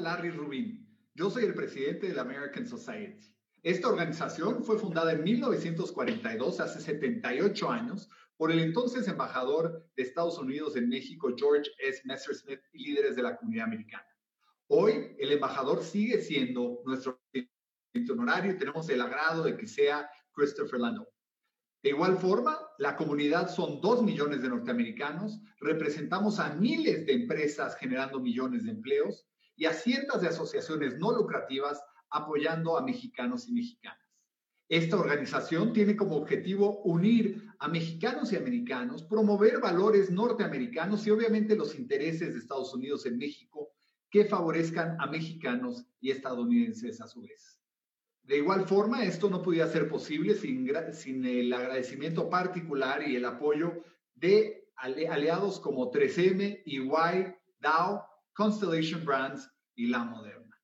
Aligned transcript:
Larry 0.00 0.30
Rubin. 0.30 0.86
Yo 1.14 1.30
soy 1.30 1.44
el 1.44 1.54
presidente 1.54 2.08
de 2.08 2.14
la 2.14 2.22
American 2.22 2.66
Society. 2.66 3.34
Esta 3.62 3.88
organización 3.88 4.64
fue 4.64 4.78
fundada 4.78 5.12
en 5.12 5.22
1942, 5.22 6.60
hace 6.60 6.80
78 6.80 7.70
años, 7.70 8.08
por 8.36 8.50
el 8.50 8.60
entonces 8.60 9.06
embajador 9.06 9.86
de 9.96 10.02
Estados 10.02 10.38
Unidos 10.38 10.76
en 10.76 10.88
México, 10.88 11.34
George 11.36 11.70
S. 11.78 12.00
Messersmith, 12.04 12.60
y 12.72 12.86
líderes 12.86 13.16
de 13.16 13.22
la 13.22 13.36
comunidad 13.36 13.66
americana. 13.66 14.06
Hoy, 14.68 15.14
el 15.18 15.32
embajador 15.32 15.82
sigue 15.82 16.22
siendo 16.22 16.80
nuestro 16.86 17.20
honorario 18.10 18.52
y 18.52 18.58
tenemos 18.58 18.88
el 18.88 19.02
agrado 19.02 19.42
de 19.42 19.56
que 19.56 19.66
sea 19.66 20.08
Christopher 20.32 20.80
Lando. 20.80 21.06
De 21.82 21.90
igual 21.90 22.16
forma, 22.16 22.58
la 22.78 22.96
comunidad 22.96 23.50
son 23.50 23.80
dos 23.80 24.02
millones 24.02 24.42
de 24.42 24.48
norteamericanos, 24.48 25.40
representamos 25.58 26.38
a 26.38 26.54
miles 26.54 27.04
de 27.04 27.12
empresas 27.12 27.76
generando 27.76 28.20
millones 28.20 28.64
de 28.64 28.70
empleos 28.70 29.26
y 29.60 29.66
a 29.66 29.74
cientos 29.74 30.22
de 30.22 30.28
asociaciones 30.28 30.96
no 30.96 31.12
lucrativas 31.12 31.84
apoyando 32.08 32.78
a 32.78 32.82
mexicanos 32.82 33.46
y 33.46 33.52
mexicanas. 33.52 34.00
Esta 34.70 34.98
organización 34.98 35.74
tiene 35.74 35.96
como 35.96 36.16
objetivo 36.16 36.80
unir 36.80 37.46
a 37.58 37.68
mexicanos 37.68 38.32
y 38.32 38.36
americanos, 38.36 39.02
promover 39.02 39.60
valores 39.60 40.10
norteamericanos 40.10 41.06
y 41.06 41.10
obviamente 41.10 41.56
los 41.56 41.78
intereses 41.78 42.32
de 42.32 42.38
Estados 42.38 42.72
Unidos 42.72 43.04
en 43.04 43.18
México 43.18 43.68
que 44.08 44.24
favorezcan 44.24 44.96
a 44.98 45.06
mexicanos 45.06 45.84
y 46.00 46.10
estadounidenses 46.10 47.02
a 47.02 47.06
su 47.06 47.20
vez. 47.20 47.60
De 48.22 48.38
igual 48.38 48.66
forma, 48.66 49.04
esto 49.04 49.28
no 49.28 49.42
podía 49.42 49.66
ser 49.66 49.90
posible 49.90 50.36
sin, 50.36 50.70
sin 50.94 51.22
el 51.26 51.52
agradecimiento 51.52 52.30
particular 52.30 53.06
y 53.06 53.16
el 53.16 53.26
apoyo 53.26 53.74
de 54.14 54.70
aliados 54.74 55.60
como 55.60 55.90
3M, 55.90 56.62
EY, 56.64 57.34
Dow, 57.60 58.00
Constellation 58.34 59.04
Brands 59.04 59.48
y 59.74 59.86
La 59.86 60.04
Moderna. 60.04 60.56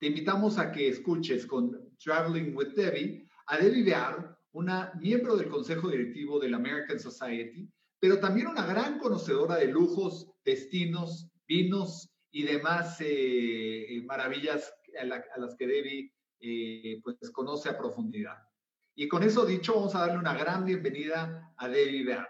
Te 0.00 0.08
invitamos 0.08 0.58
a 0.58 0.70
que 0.72 0.88
escuches 0.88 1.46
con 1.46 1.94
Traveling 1.98 2.54
with 2.56 2.74
Debbie 2.74 3.26
a 3.46 3.58
Debbie 3.58 3.84
Bear, 3.84 4.38
una 4.52 4.92
miembro 5.00 5.36
del 5.36 5.48
Consejo 5.48 5.88
Directivo 5.88 6.38
de 6.38 6.48
la 6.48 6.56
American 6.56 6.98
Society, 6.98 7.68
pero 8.00 8.18
también 8.18 8.48
una 8.48 8.66
gran 8.66 8.98
conocedora 8.98 9.56
de 9.56 9.68
lujos, 9.68 10.30
destinos, 10.44 11.30
vinos 11.46 12.10
y 12.30 12.42
demás 12.42 12.96
eh, 13.00 14.02
maravillas 14.06 14.72
a, 15.00 15.02
a 15.02 15.40
las 15.40 15.56
que 15.56 15.66
Debbie 15.66 16.12
eh, 16.40 17.00
pues 17.02 17.16
conoce 17.30 17.70
a 17.70 17.78
profundidad. 17.78 18.36
Y 18.94 19.08
con 19.08 19.22
eso 19.22 19.44
dicho, 19.44 19.74
vamos 19.74 19.94
a 19.94 20.00
darle 20.00 20.18
una 20.18 20.36
gran 20.36 20.64
bienvenida 20.64 21.52
a 21.56 21.68
Debbie 21.68 22.04
Bear. 22.04 22.28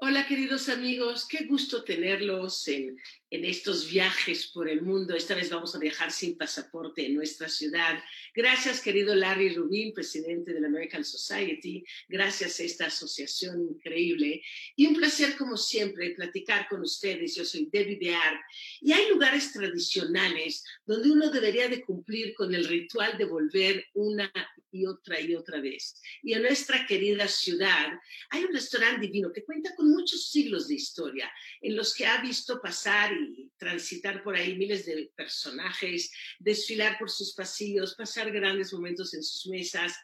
Hola 0.00 0.28
queridos 0.28 0.68
amigos, 0.68 1.26
qué 1.28 1.46
gusto 1.46 1.82
tenerlos 1.82 2.68
en, 2.68 2.96
en 3.30 3.44
estos 3.44 3.90
viajes 3.90 4.46
por 4.46 4.68
el 4.68 4.82
mundo. 4.82 5.16
Esta 5.16 5.34
vez 5.34 5.50
vamos 5.50 5.74
a 5.74 5.80
viajar 5.80 6.12
sin 6.12 6.38
pasaporte 6.38 7.04
en 7.04 7.16
nuestra 7.16 7.48
ciudad. 7.48 8.00
Gracias, 8.32 8.80
querido 8.80 9.12
Larry 9.16 9.56
Rubin, 9.56 9.92
presidente 9.92 10.54
de 10.54 10.60
la 10.60 10.68
American 10.68 11.04
Society. 11.04 11.84
Gracias 12.08 12.60
a 12.60 12.62
esta 12.62 12.86
asociación 12.86 13.60
increíble. 13.60 14.40
Y 14.76 14.86
un 14.86 14.94
placer, 14.94 15.36
como 15.36 15.56
siempre, 15.56 16.10
platicar 16.10 16.68
con 16.68 16.80
ustedes. 16.82 17.34
Yo 17.34 17.44
soy 17.44 17.68
Debbie 17.70 17.98
Bear. 17.98 18.40
Y 18.80 18.92
hay 18.92 19.08
lugares 19.08 19.52
tradicionales 19.52 20.64
donde 20.86 21.10
uno 21.10 21.28
debería 21.28 21.68
de 21.68 21.84
cumplir 21.84 22.34
con 22.34 22.54
el 22.54 22.68
ritual 22.68 23.18
de 23.18 23.24
volver 23.24 23.84
una 23.94 24.32
y 24.70 24.86
otra 24.86 25.20
y 25.20 25.34
otra 25.34 25.60
vez. 25.60 26.00
Y 26.22 26.34
en 26.34 26.42
nuestra 26.42 26.86
querida 26.86 27.26
ciudad 27.26 27.98
hay 28.30 28.44
un 28.44 28.52
restaurante 28.52 29.06
divino 29.06 29.32
que 29.32 29.44
cuenta 29.44 29.74
con 29.74 29.87
muchos 29.88 30.30
siglos 30.30 30.68
de 30.68 30.74
historia, 30.74 31.30
en 31.60 31.76
los 31.76 31.94
que 31.94 32.06
ha 32.06 32.20
visto 32.20 32.60
pasar 32.60 33.12
y 33.12 33.50
transitar 33.56 34.22
por 34.22 34.36
ahí 34.36 34.56
miles 34.56 34.86
de 34.86 35.10
personajes, 35.16 36.12
desfilar 36.38 36.98
por 36.98 37.10
sus 37.10 37.34
pasillos, 37.34 37.94
pasar 37.94 38.30
grandes 38.30 38.72
momentos 38.72 39.14
en 39.14 39.22
sus 39.22 39.46
mesas. 39.46 39.94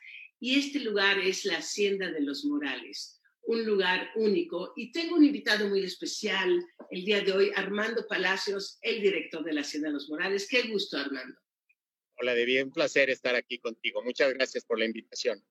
Y 0.40 0.58
este 0.58 0.80
lugar 0.80 1.18
es 1.18 1.44
la 1.44 1.58
Hacienda 1.58 2.10
de 2.10 2.20
los 2.20 2.44
Morales, 2.44 3.20
un 3.46 3.64
lugar 3.64 4.10
único. 4.16 4.72
Y 4.76 4.92
tengo 4.92 5.16
un 5.16 5.24
invitado 5.24 5.68
muy 5.68 5.84
especial 5.84 6.64
el 6.90 7.04
día 7.04 7.20
de 7.20 7.32
hoy, 7.32 7.52
Armando 7.54 8.06
Palacios, 8.06 8.78
el 8.82 9.00
director 9.00 9.44
de 9.44 9.52
la 9.52 9.60
Hacienda 9.60 9.88
de 9.88 9.94
los 9.94 10.08
Morales. 10.08 10.48
Qué 10.48 10.62
gusto, 10.62 10.96
Armando. 10.96 11.38
Hola, 12.16 12.34
de 12.34 12.44
bien 12.44 12.70
placer 12.70 13.10
estar 13.10 13.34
aquí 13.34 13.58
contigo. 13.58 14.02
Muchas 14.02 14.32
gracias 14.34 14.64
por 14.64 14.78
la 14.78 14.84
invitación. 14.84 15.44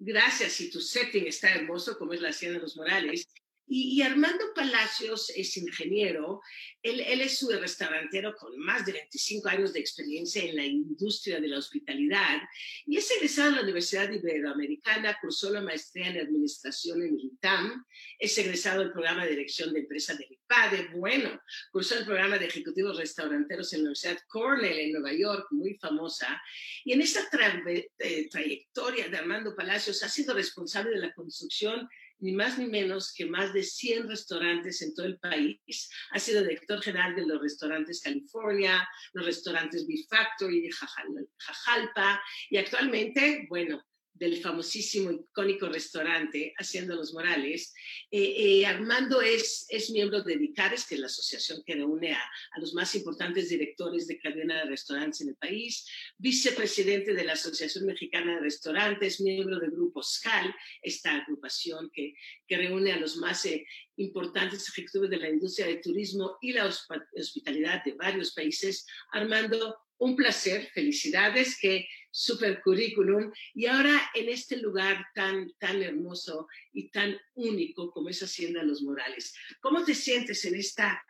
Gracias, 0.00 0.60
y 0.60 0.70
tu 0.70 0.80
setting 0.80 1.26
está 1.26 1.52
hermoso, 1.54 1.98
como 1.98 2.12
es 2.12 2.20
la 2.20 2.28
Hacienda 2.28 2.58
de 2.58 2.62
los 2.62 2.76
Morales. 2.76 3.28
Y, 3.70 4.00
Armando 4.02 4.44
Palacios 4.54 5.30
es 5.36 5.56
ingeniero, 5.56 6.40
él, 6.82 7.00
es 7.00 7.42
un 7.42 7.58
restaurantero 7.60 8.34
con 8.34 8.58
más 8.58 8.86
de 8.86 8.92
25 8.92 9.48
años 9.48 9.72
de 9.72 9.80
experiencia 9.80 10.42
en 10.42 10.56
la 10.56 10.64
industria 10.64 11.40
de 11.40 11.48
la 11.48 11.58
hospitalidad 11.58 12.40
y 12.86 12.96
es 12.96 13.10
egresado 13.10 13.50
de 13.50 13.56
la 13.56 13.62
Universidad 13.62 14.10
Iberoamericana, 14.10 15.18
cursó 15.20 15.50
la 15.50 15.60
maestría 15.60 16.08
en 16.08 16.20
administración 16.20 17.02
en 17.02 17.14
el 17.14 17.24
ITAM, 17.24 17.84
es 18.18 18.38
egresado 18.38 18.80
del 18.80 18.92
programa 18.92 19.24
de 19.24 19.30
dirección 19.30 19.72
de 19.72 19.80
empresas 19.80 20.16
del 20.16 20.32
IPADE, 20.32 20.88
bueno, 20.94 21.40
cursó 21.70 21.98
el 21.98 22.06
programa 22.06 22.38
de 22.38 22.46
ejecutivos 22.46 22.96
restauranteros 22.96 23.72
en 23.72 23.80
la 23.80 23.90
Universidad 23.90 24.18
Cornell 24.28 24.78
en 24.78 24.92
Nueva 24.92 25.12
York, 25.12 25.48
muy 25.50 25.74
famosa, 25.74 26.40
y 26.84 26.92
en 26.92 27.02
esta 27.02 27.28
eh, 27.66 28.28
trayectoria 28.30 29.08
de 29.08 29.16
Armando 29.18 29.54
Palacios 29.54 30.02
ha 30.02 30.08
sido 30.08 30.34
responsable 30.34 30.92
de 30.92 31.06
la 31.06 31.12
construcción 31.12 31.88
ni 32.20 32.32
más 32.32 32.58
ni 32.58 32.66
menos 32.66 33.12
que 33.14 33.26
más 33.26 33.52
de 33.52 33.62
100 33.62 34.08
restaurantes 34.08 34.82
en 34.82 34.94
todo 34.94 35.06
el 35.06 35.18
país. 35.18 35.88
Ha 36.10 36.18
sido 36.18 36.42
director 36.42 36.82
general 36.82 37.14
de 37.14 37.26
los 37.26 37.40
restaurantes 37.40 38.02
California, 38.02 38.86
los 39.12 39.26
restaurantes 39.26 39.86
Beef 39.86 40.06
Factory, 40.08 40.70
Jajalpa, 40.70 42.20
y 42.50 42.56
actualmente, 42.56 43.46
bueno, 43.48 43.82
del 44.18 44.38
famosísimo, 44.38 45.10
icónico 45.10 45.68
restaurante 45.68 46.52
Haciendo 46.58 46.96
los 46.96 47.12
Morales. 47.12 47.72
Eh, 48.10 48.60
eh, 48.60 48.66
Armando 48.66 49.20
es, 49.20 49.66
es 49.68 49.90
miembro 49.90 50.22
de 50.22 50.36
DICARES, 50.36 50.86
que 50.86 50.96
es 50.96 51.00
la 51.00 51.06
asociación 51.06 51.62
que 51.64 51.74
reúne 51.74 52.12
a, 52.12 52.22
los 52.58 52.74
más 52.74 52.94
importantes 52.94 53.48
directores 53.48 54.06
de 54.06 54.18
cadena 54.18 54.58
de 54.58 54.70
restaurantes 54.70 55.20
en 55.20 55.28
el 55.28 55.36
país, 55.36 55.86
vicepresidente 56.16 57.14
de 57.14 57.24
la 57.24 57.34
Asociación 57.34 57.86
Mexicana 57.86 58.34
de 58.34 58.40
Restaurantes, 58.40 59.20
miembro 59.20 59.58
del 59.58 59.70
grupo 59.70 60.02
SCAL, 60.02 60.54
esta 60.82 61.16
agrupación 61.16 61.90
que, 61.92 62.14
que 62.46 62.56
reúne 62.56 62.92
a 62.92 62.98
los 62.98 63.16
más 63.16 63.44
eh, 63.46 63.64
importantes 63.96 64.68
ejecutivos 64.68 65.10
de 65.10 65.18
la 65.18 65.28
industria 65.28 65.66
del 65.66 65.80
turismo 65.80 66.36
y 66.40 66.52
la 66.52 66.66
hospitalidad 66.66 67.84
de 67.84 67.92
varios 67.92 68.32
países. 68.32 68.86
Armando, 69.12 69.76
un 69.98 70.16
placer, 70.16 70.70
felicidades, 70.72 71.58
que 71.60 71.86
super 72.10 72.60
currículum. 72.62 73.32
Y 73.54 73.66
ahora 73.66 74.10
en 74.14 74.28
este 74.28 74.56
lugar 74.56 75.04
tan, 75.14 75.52
tan 75.58 75.82
hermoso 75.82 76.48
y 76.72 76.90
tan 76.90 77.18
único 77.34 77.90
como 77.90 78.08
es 78.08 78.22
Hacienda 78.22 78.62
Los 78.62 78.82
Morales, 78.82 79.34
¿cómo 79.60 79.84
te 79.84 79.94
sientes 79.94 80.44
en 80.44 80.54
esta 80.54 81.02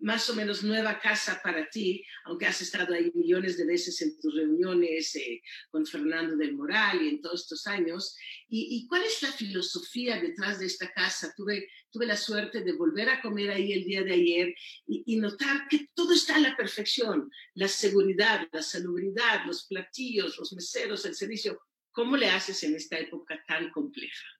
más 0.00 0.28
o 0.30 0.34
menos 0.34 0.62
nueva 0.62 0.98
casa 0.98 1.40
para 1.42 1.68
ti, 1.68 2.04
aunque 2.24 2.46
has 2.46 2.60
estado 2.60 2.94
ahí 2.94 3.10
millones 3.14 3.56
de 3.56 3.66
veces 3.66 4.00
en 4.02 4.18
tus 4.20 4.34
reuniones 4.34 5.14
eh, 5.16 5.42
con 5.70 5.86
Fernando 5.86 6.36
del 6.36 6.54
Moral 6.54 7.02
y 7.02 7.08
en 7.08 7.20
todos 7.20 7.42
estos 7.42 7.66
años. 7.66 8.16
¿Y, 8.48 8.86
cuál 8.88 9.02
es 9.02 9.22
la 9.22 9.32
filosofía 9.32 10.20
detrás 10.20 10.58
de 10.58 10.66
esta 10.66 10.92
casa? 10.92 11.32
Tuve, 11.36 11.68
tuve 11.90 12.06
la 12.06 12.16
suerte 12.16 12.62
de 12.62 12.72
volver 12.72 13.08
a 13.08 13.20
comer 13.20 13.50
ahí 13.50 13.72
el 13.72 13.84
día 13.84 14.02
de 14.02 14.12
ayer 14.12 14.54
y, 14.86 15.02
y 15.06 15.16
notar 15.16 15.68
que 15.68 15.88
todo 15.94 16.12
está 16.12 16.36
a 16.36 16.40
la 16.40 16.56
perfección. 16.56 17.30
La 17.54 17.68
seguridad, 17.68 18.48
la 18.52 18.62
salubridad, 18.62 19.44
los 19.46 19.66
platillos, 19.66 20.38
los 20.38 20.52
meseros, 20.52 21.04
el 21.04 21.14
servicio. 21.14 21.60
¿Cómo 21.90 22.16
le 22.16 22.30
haces 22.30 22.62
en 22.62 22.74
esta 22.74 22.98
época 22.98 23.42
tan 23.46 23.70
compleja? 23.70 24.37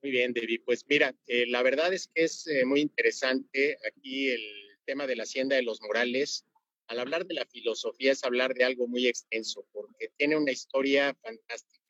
Muy 0.00 0.12
bien, 0.12 0.32
David. 0.32 0.62
Pues 0.64 0.84
mira, 0.88 1.14
eh, 1.26 1.46
la 1.48 1.62
verdad 1.62 1.92
es 1.92 2.08
que 2.08 2.24
es 2.24 2.46
eh, 2.46 2.64
muy 2.64 2.80
interesante 2.80 3.78
aquí 3.84 4.30
el 4.30 4.78
tema 4.84 5.06
de 5.06 5.16
la 5.16 5.24
Hacienda 5.24 5.56
de 5.56 5.62
los 5.62 5.80
Morales. 5.82 6.44
Al 6.86 7.00
hablar 7.00 7.26
de 7.26 7.34
la 7.34 7.46
filosofía 7.46 8.12
es 8.12 8.22
hablar 8.22 8.54
de 8.54 8.64
algo 8.64 8.86
muy 8.86 9.08
extenso, 9.08 9.66
porque 9.72 10.10
tiene 10.16 10.36
una 10.36 10.52
historia 10.52 11.14
fantástica. 11.20 11.84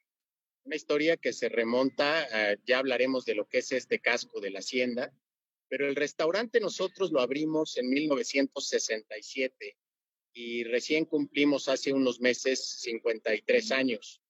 Una 0.64 0.76
historia 0.76 1.16
que 1.16 1.32
se 1.32 1.48
remonta, 1.48 2.56
ya 2.66 2.78
hablaremos 2.78 3.24
de 3.24 3.34
lo 3.34 3.46
que 3.46 3.58
es 3.58 3.72
este 3.72 4.00
casco 4.00 4.40
de 4.40 4.50
la 4.50 4.58
Hacienda, 4.58 5.14
pero 5.68 5.86
el 5.86 5.94
restaurante 5.94 6.60
nosotros 6.60 7.12
lo 7.12 7.20
abrimos 7.20 7.76
en 7.76 7.88
1967 7.88 9.76
y 10.32 10.64
recién 10.64 11.04
cumplimos 11.04 11.68
hace 11.68 11.92
unos 11.92 12.20
meses 12.20 12.80
53 12.80 13.72
años. 13.72 14.20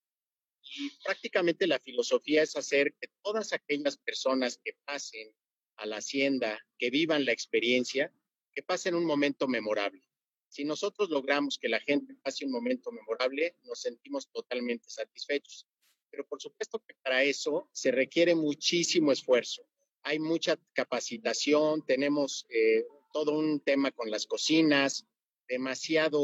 Y 0.75 0.91
prácticamente 1.03 1.67
la 1.67 1.79
filosofía 1.79 2.43
es 2.43 2.55
hacer 2.55 2.93
que 2.99 3.09
todas 3.23 3.53
aquellas 3.53 3.97
personas 3.97 4.59
que 4.63 4.73
pasen 4.85 5.33
a 5.77 5.85
la 5.85 5.97
hacienda, 5.97 6.59
que 6.77 6.89
vivan 6.89 7.25
la 7.25 7.31
experiencia, 7.31 8.13
que 8.53 8.63
pasen 8.63 8.95
un 8.95 9.05
momento 9.05 9.47
memorable. 9.47 10.01
Si 10.49 10.65
nosotros 10.65 11.09
logramos 11.09 11.57
que 11.57 11.69
la 11.69 11.79
gente 11.79 12.15
pase 12.23 12.45
un 12.45 12.51
momento 12.51 12.91
memorable, 12.91 13.55
nos 13.63 13.81
sentimos 13.81 14.29
totalmente 14.31 14.89
satisfechos. 14.89 15.67
Pero 16.09 16.25
por 16.27 16.41
supuesto 16.41 16.79
que 16.79 16.95
para 17.03 17.23
eso 17.23 17.69
se 17.71 17.91
requiere 17.91 18.33
muchísimo 18.35 19.11
esfuerzo. 19.11 19.63
Hay 20.01 20.17
mucha 20.17 20.59
capacitación, 20.73 21.85
tenemos 21.85 22.45
eh, 22.49 22.85
todo 23.13 23.37
un 23.37 23.59
tema 23.59 23.91
con 23.91 24.09
las 24.09 24.25
cocinas, 24.25 25.05
demasiado 25.47 26.19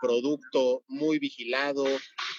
producto 0.00 0.84
muy 0.88 1.18
vigilado. 1.18 1.84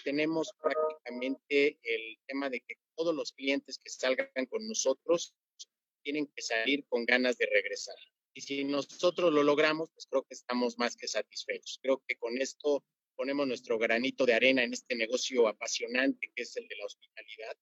Tenemos 0.09 0.51
prácticamente 0.59 1.77
el 1.83 2.17
tema 2.25 2.49
de 2.49 2.61
que 2.61 2.73
todos 2.95 3.13
los 3.13 3.31
clientes 3.31 3.77
que 3.77 3.91
salgan 3.91 4.47
con 4.49 4.67
nosotros 4.67 5.35
tienen 6.01 6.25
que 6.35 6.41
salir 6.41 6.83
con 6.87 7.05
ganas 7.05 7.37
de 7.37 7.45
regresar. 7.45 7.93
Y 8.33 8.41
si 8.41 8.63
nosotros 8.63 9.31
lo 9.31 9.43
logramos, 9.43 9.91
pues 9.93 10.07
creo 10.09 10.23
que 10.23 10.33
estamos 10.33 10.79
más 10.79 10.95
que 10.95 11.07
satisfechos. 11.07 11.77
Creo 11.83 12.01
que 12.07 12.15
con 12.15 12.41
esto 12.41 12.83
ponemos 13.15 13.45
nuestro 13.45 13.77
granito 13.77 14.25
de 14.25 14.33
arena 14.33 14.63
en 14.63 14.73
este 14.73 14.95
negocio 14.95 15.47
apasionante 15.47 16.31
que 16.35 16.41
es 16.41 16.57
el 16.57 16.67
de 16.67 16.77
la 16.77 16.85
hospitalidad. 16.87 17.55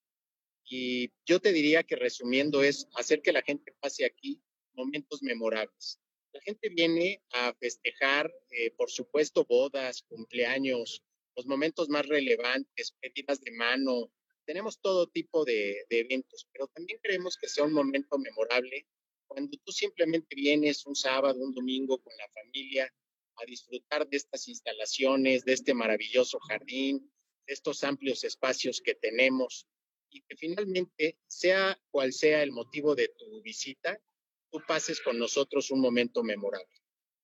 Y 0.64 1.12
yo 1.26 1.42
te 1.42 1.52
diría 1.52 1.84
que 1.84 1.98
resumiendo 1.98 2.64
es 2.64 2.88
hacer 2.94 3.22
que 3.22 3.34
la 3.34 3.42
gente 3.42 3.76
pase 3.82 4.06
aquí 4.06 4.42
momentos 4.74 5.22
memorables. 5.22 6.00
La 6.32 6.40
gente 6.40 6.70
viene 6.70 7.22
a 7.32 7.54
festejar, 7.56 8.34
eh, 8.52 8.72
por 8.72 8.90
supuesto, 8.90 9.44
bodas, 9.44 10.02
cumpleaños, 10.04 11.04
los 11.38 11.46
momentos 11.46 11.88
más 11.88 12.06
relevantes, 12.06 12.94
pedidas 13.00 13.40
de 13.40 13.52
mano. 13.52 14.12
Tenemos 14.46 14.82
todo 14.82 15.08
tipo 15.08 15.46
de, 15.46 15.86
de 15.90 16.00
eventos, 16.00 16.50
pero 16.52 16.68
también 16.68 17.00
queremos 17.02 17.38
que 17.38 17.48
sea 17.48 17.64
un 17.64 17.74
momento 17.74 18.18
memorable 18.18 18.86
cuando 19.28 19.58
tú 19.64 19.72
simplemente 19.72 20.36
vienes 20.36 20.86
un 20.86 20.96
sábado, 20.96 21.40
un 21.40 21.54
domingo 21.54 22.02
con 22.02 22.14
la 22.18 22.28
familia 22.30 22.92
a 23.36 23.46
disfrutar 23.46 24.08
de 24.08 24.18
estas 24.18 24.48
instalaciones, 24.48 25.46
de 25.46 25.54
este 25.54 25.74
maravilloso 25.74 26.40
jardín, 26.40 27.12
de 27.46 27.54
estos 27.54 27.84
amplios 27.84 28.24
espacios 28.24 28.82
que 28.82 28.96
tenemos 28.96 29.68
y 30.10 30.22
que 30.22 30.36
finalmente, 30.36 31.20
sea 31.28 31.80
cual 31.92 32.14
sea 32.14 32.42
el 32.42 32.52
motivo 32.52 32.96
de 32.96 33.10
tu 33.10 33.42
visita, 33.42 34.02
tú 34.50 34.60
pases 34.68 35.02
con 35.02 35.20
nosotros 35.20 35.70
un 35.72 35.82
momento 35.82 36.24
memorable. 36.24 36.82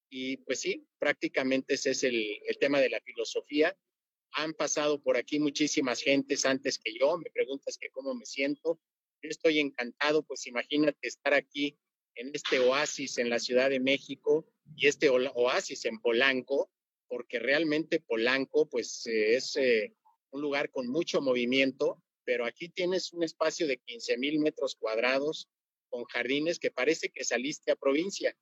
Y 0.09 0.38
pues 0.38 0.59
sí, 0.59 0.86
prácticamente 1.00 1.74
ese 1.74 1.92
es 1.92 2.04
el, 2.04 2.39
el 2.45 2.57
tema 2.59 2.80
de 2.80 2.89
la 2.89 3.01
filosofía. 3.01 3.75
Han 4.35 4.53
pasado 4.53 5.01
por 5.01 5.18
aquí 5.18 5.39
muchísimas 5.39 6.01
gentes 6.01 6.45
antes 6.45 6.80
que 6.80 6.94
yo, 6.97 7.18
me 7.18 7.30
preguntas 7.30 7.77
que 7.77 7.89
cómo 7.89 8.13
me 8.15 8.25
siento. 8.25 8.80
Yo 9.21 9.30
estoy 9.30 9.59
encantado, 9.59 10.24
pues 10.24 10.47
imagínate 10.47 11.07
estar 11.07 11.33
aquí 11.33 11.77
en 12.15 12.31
este 12.33 12.59
oasis 12.59 13.18
en 13.18 13.30
la 13.30 13.39
Ciudad 13.39 13.69
de 13.69 13.80
México 13.80 14.47
y 14.75 14.88
este 14.88 15.09
oasis 15.09 15.85
en 15.85 16.00
Polanco, 16.00 16.71
porque 17.07 17.39
realmente 17.39 18.00
Polanco 18.00 18.68
pues 18.69 19.06
eh, 19.06 19.35
es 19.35 19.56
eh, 19.56 19.95
un 20.31 20.41
lugar 20.41 20.71
con 20.71 20.88
mucho 20.88 21.21
movimiento, 21.21 22.01
pero 22.25 22.45
aquí 22.45 22.69
tienes 22.69 23.13
un 23.13 23.24
espacio 23.24 23.68
de 23.68 23.77
15 23.77 24.18
mil 24.18 24.39
metros 24.39 24.75
cuadrados 24.75 25.50
con 25.89 26.06
jardines 26.06 26.57
que 26.59 26.71
parece 26.71 27.09
que 27.09 27.24
saliste 27.24 27.71
a 27.71 27.75
provincia. 27.75 28.35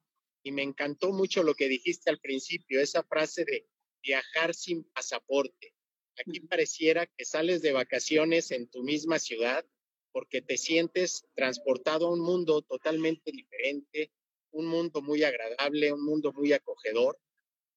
Y 0.43 0.51
me 0.51 0.63
encantó 0.63 1.11
mucho 1.11 1.43
lo 1.43 1.53
que 1.53 1.67
dijiste 1.67 2.09
al 2.09 2.19
principio, 2.19 2.79
esa 2.79 3.03
frase 3.03 3.43
de 3.45 3.67
viajar 4.01 4.55
sin 4.55 4.83
pasaporte. 4.85 5.75
Aquí 6.19 6.40
pareciera 6.42 7.06
que 7.08 7.25
sales 7.25 7.62
de 7.62 7.72
vacaciones 7.72 8.52
en 8.52 8.68
tu 8.68 8.84
misma 8.84 9.19
ciudad 9.19 9.66
porque 10.12 10.42
te 10.42 10.58
sientes 10.58 11.25
transportado 11.36 12.08
a 12.08 12.13
un 12.13 12.19
mundo 12.19 12.62
totalmente 12.62 13.31
diferente, 13.31 14.12
un 14.52 14.68
mundo 14.68 15.02
muy 15.02 15.24
agradable, 15.24 15.94
un 15.94 16.04
mundo 16.04 16.34
muy 16.34 16.52
acogedor 16.54 17.18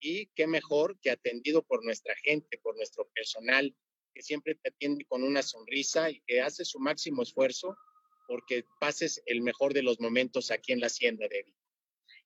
y 0.01 0.27
qué 0.35 0.47
mejor 0.47 0.99
que 1.01 1.11
atendido 1.11 1.63
por 1.63 1.85
nuestra 1.85 2.15
gente, 2.17 2.59
por 2.59 2.77
nuestro 2.77 3.09
personal, 3.15 3.75
que 4.13 4.23
siempre 4.23 4.55
te 4.57 4.69
atiende 4.69 5.05
con 5.05 5.23
una 5.23 5.43
sonrisa 5.43 6.11
y 6.11 6.21
que 6.27 6.41
hace 6.41 6.65
su 6.65 6.79
máximo 6.79 7.23
esfuerzo 7.23 7.77
porque 8.27 8.65
pases 8.81 9.23
el 9.27 9.43
mejor 9.43 9.75
de 9.75 9.83
los 9.83 10.01
momentos 10.01 10.51
aquí 10.51 10.73
en 10.73 10.81
la 10.81 10.87
hacienda, 10.87 11.27
David. 11.29 11.55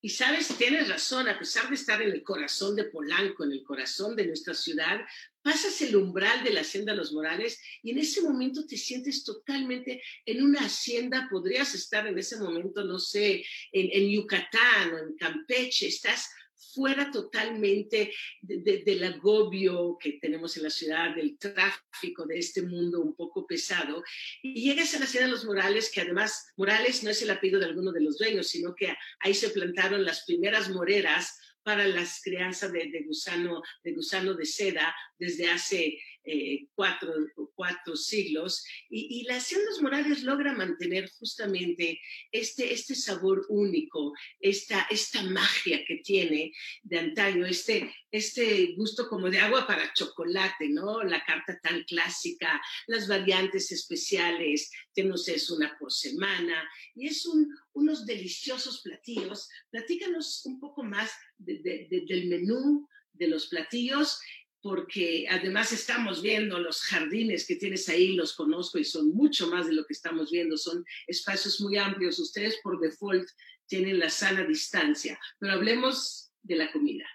Y 0.01 0.11
sabes, 0.11 0.49
tienes 0.57 0.89
razón, 0.89 1.29
a 1.29 1.37
pesar 1.37 1.69
de 1.69 1.75
estar 1.75 2.01
en 2.01 2.13
el 2.13 2.23
corazón 2.23 2.77
de 2.77 2.85
Polanco, 2.85 3.43
en 3.43 3.51
el 3.51 3.65
corazón 3.65 4.15
de 4.15 4.27
nuestra 4.27 4.55
ciudad, 4.55 5.01
pasas 5.43 5.81
el 5.83 5.97
umbral 5.97 6.45
de 6.45 6.51
la 6.51 6.61
hacienda 6.61 6.95
Los 6.95 7.13
Morales 7.13 7.61
y 7.83 7.91
en 7.91 7.99
ese 7.99 8.23
momento 8.23 8.65
te 8.65 8.77
sientes 8.77 9.25
totalmente 9.25 10.01
en 10.25 10.45
una 10.45 10.61
hacienda, 10.61 11.27
podrías 11.29 11.75
estar 11.75 12.07
en 12.07 12.17
ese 12.17 12.37
momento, 12.39 12.85
no 12.85 13.01
sé, 13.01 13.45
en, 13.73 13.89
en 13.93 14.11
Yucatán 14.11 14.95
o 14.95 14.99
en 14.99 15.17
Campeche, 15.17 15.89
estás 15.89 16.31
fuera 16.75 17.11
totalmente 17.11 18.13
del 18.41 19.05
agobio 19.05 19.97
que 20.01 20.19
tenemos 20.21 20.57
en 20.57 20.65
la 20.65 20.71
ciudad, 20.71 21.15
del 21.15 21.39
tráfico, 21.39 22.27
de 22.27 22.39
este 22.39 22.63
mundo 22.63 23.01
un 23.01 23.15
poco 23.15 23.47
pesado, 23.47 24.03
y 24.43 24.63
llegas 24.63 24.95
a 24.95 25.01
la 25.01 25.07
ciudad 25.07 25.27
de 25.27 25.33
los 25.33 25.45
Morales, 25.45 25.91
que 25.91 26.01
además 26.01 26.53
Morales 26.57 27.03
no 27.03 27.11
es 27.11 27.23
el 27.23 27.31
apellido 27.31 27.61
de 27.61 27.67
alguno 27.67 27.93
de 27.93 28.03
los 28.03 28.19
dueños, 28.19 28.49
sino 28.49 28.75
que 28.75 28.95
ahí 29.21 29.35
se 29.35 29.51
plantaron 29.51 30.05
las 30.05 30.25
primeras 30.25 30.69
moreras 30.71 31.39
para 31.63 31.87
las 31.87 32.23
crianzas 32.23 32.73
de, 32.73 33.05
gusano, 33.07 33.63
de 33.85 33.93
gusano 33.93 34.33
de 34.33 34.47
seda 34.47 34.95
desde 35.19 35.51
hace 35.51 35.99
eh, 36.31 36.69
cuatro, 36.75 37.13
cuatro, 37.55 37.97
siglos. 37.97 38.65
Y, 38.91 39.21
y 39.21 39.23
la 39.25 39.37
Haciendas 39.37 39.81
Morales 39.81 40.23
logra 40.23 40.53
mantener 40.53 41.09
justamente 41.19 41.99
este, 42.31 42.73
este 42.73 42.95
sabor 42.95 43.47
único, 43.49 44.13
esta, 44.39 44.87
esta 44.91 45.23
magia 45.23 45.83
que 45.87 45.97
tiene 46.05 46.53
de 46.83 46.99
antaño, 46.99 47.47
este, 47.47 47.91
este 48.11 48.75
gusto 48.77 49.09
como 49.09 49.31
de 49.31 49.39
agua 49.39 49.67
para 49.67 49.93
chocolate, 49.95 50.69
¿no? 50.69 51.03
La 51.03 51.25
carta 51.25 51.59
tan 51.63 51.83
clásica, 51.85 52.61
las 52.87 53.09
variantes 53.09 53.73
especiales, 53.73 54.71
que 54.95 55.05
no 55.05 55.17
sé, 55.17 55.37
es 55.37 55.51
una 55.51 55.79
por 55.79 55.91
semana, 55.91 56.69
y 56.95 57.07
es 57.07 57.25
un, 57.25 57.49
unos 57.73 58.05
deliciosos 58.05 58.83
platillos. 58.83 59.49
Platícanos 59.71 60.45
un 60.45 60.61
poco 60.61 60.83
más 60.83 61.11
del 61.39 62.29
menú 62.29 62.87
de 63.13 63.29
los 63.29 63.49
platillos 63.49 64.21
porque 64.61 65.27
además 65.29 65.73
estamos 65.73 66.21
viendo 66.21 66.59
los 66.59 66.83
jardines 66.83 67.47
que 67.47 67.57
tienes 67.57 67.89
ahí, 67.89 68.15
los 68.15 68.35
conozco 68.35 68.79
y 68.79 68.85
son 68.85 69.11
mucho 69.11 69.47
más 69.49 69.67
de 69.67 69.73
lo 69.73 69.85
que 69.85 69.93
estamos 69.93 70.31
viendo, 70.31 70.57
son 70.57 70.85
espacios 71.07 71.61
muy 71.61 71.79
amplios. 71.79 72.19
Ustedes 72.19 72.59
por 72.63 72.81
default 72.81 73.29
tienen 73.67 73.99
la 73.99 74.11
sana 74.11 74.45
distancia, 74.45 75.19
pero 75.39 75.53
hablemos 75.53 76.33
de 76.43 76.57
la 76.57 76.73
comida. 76.73 77.07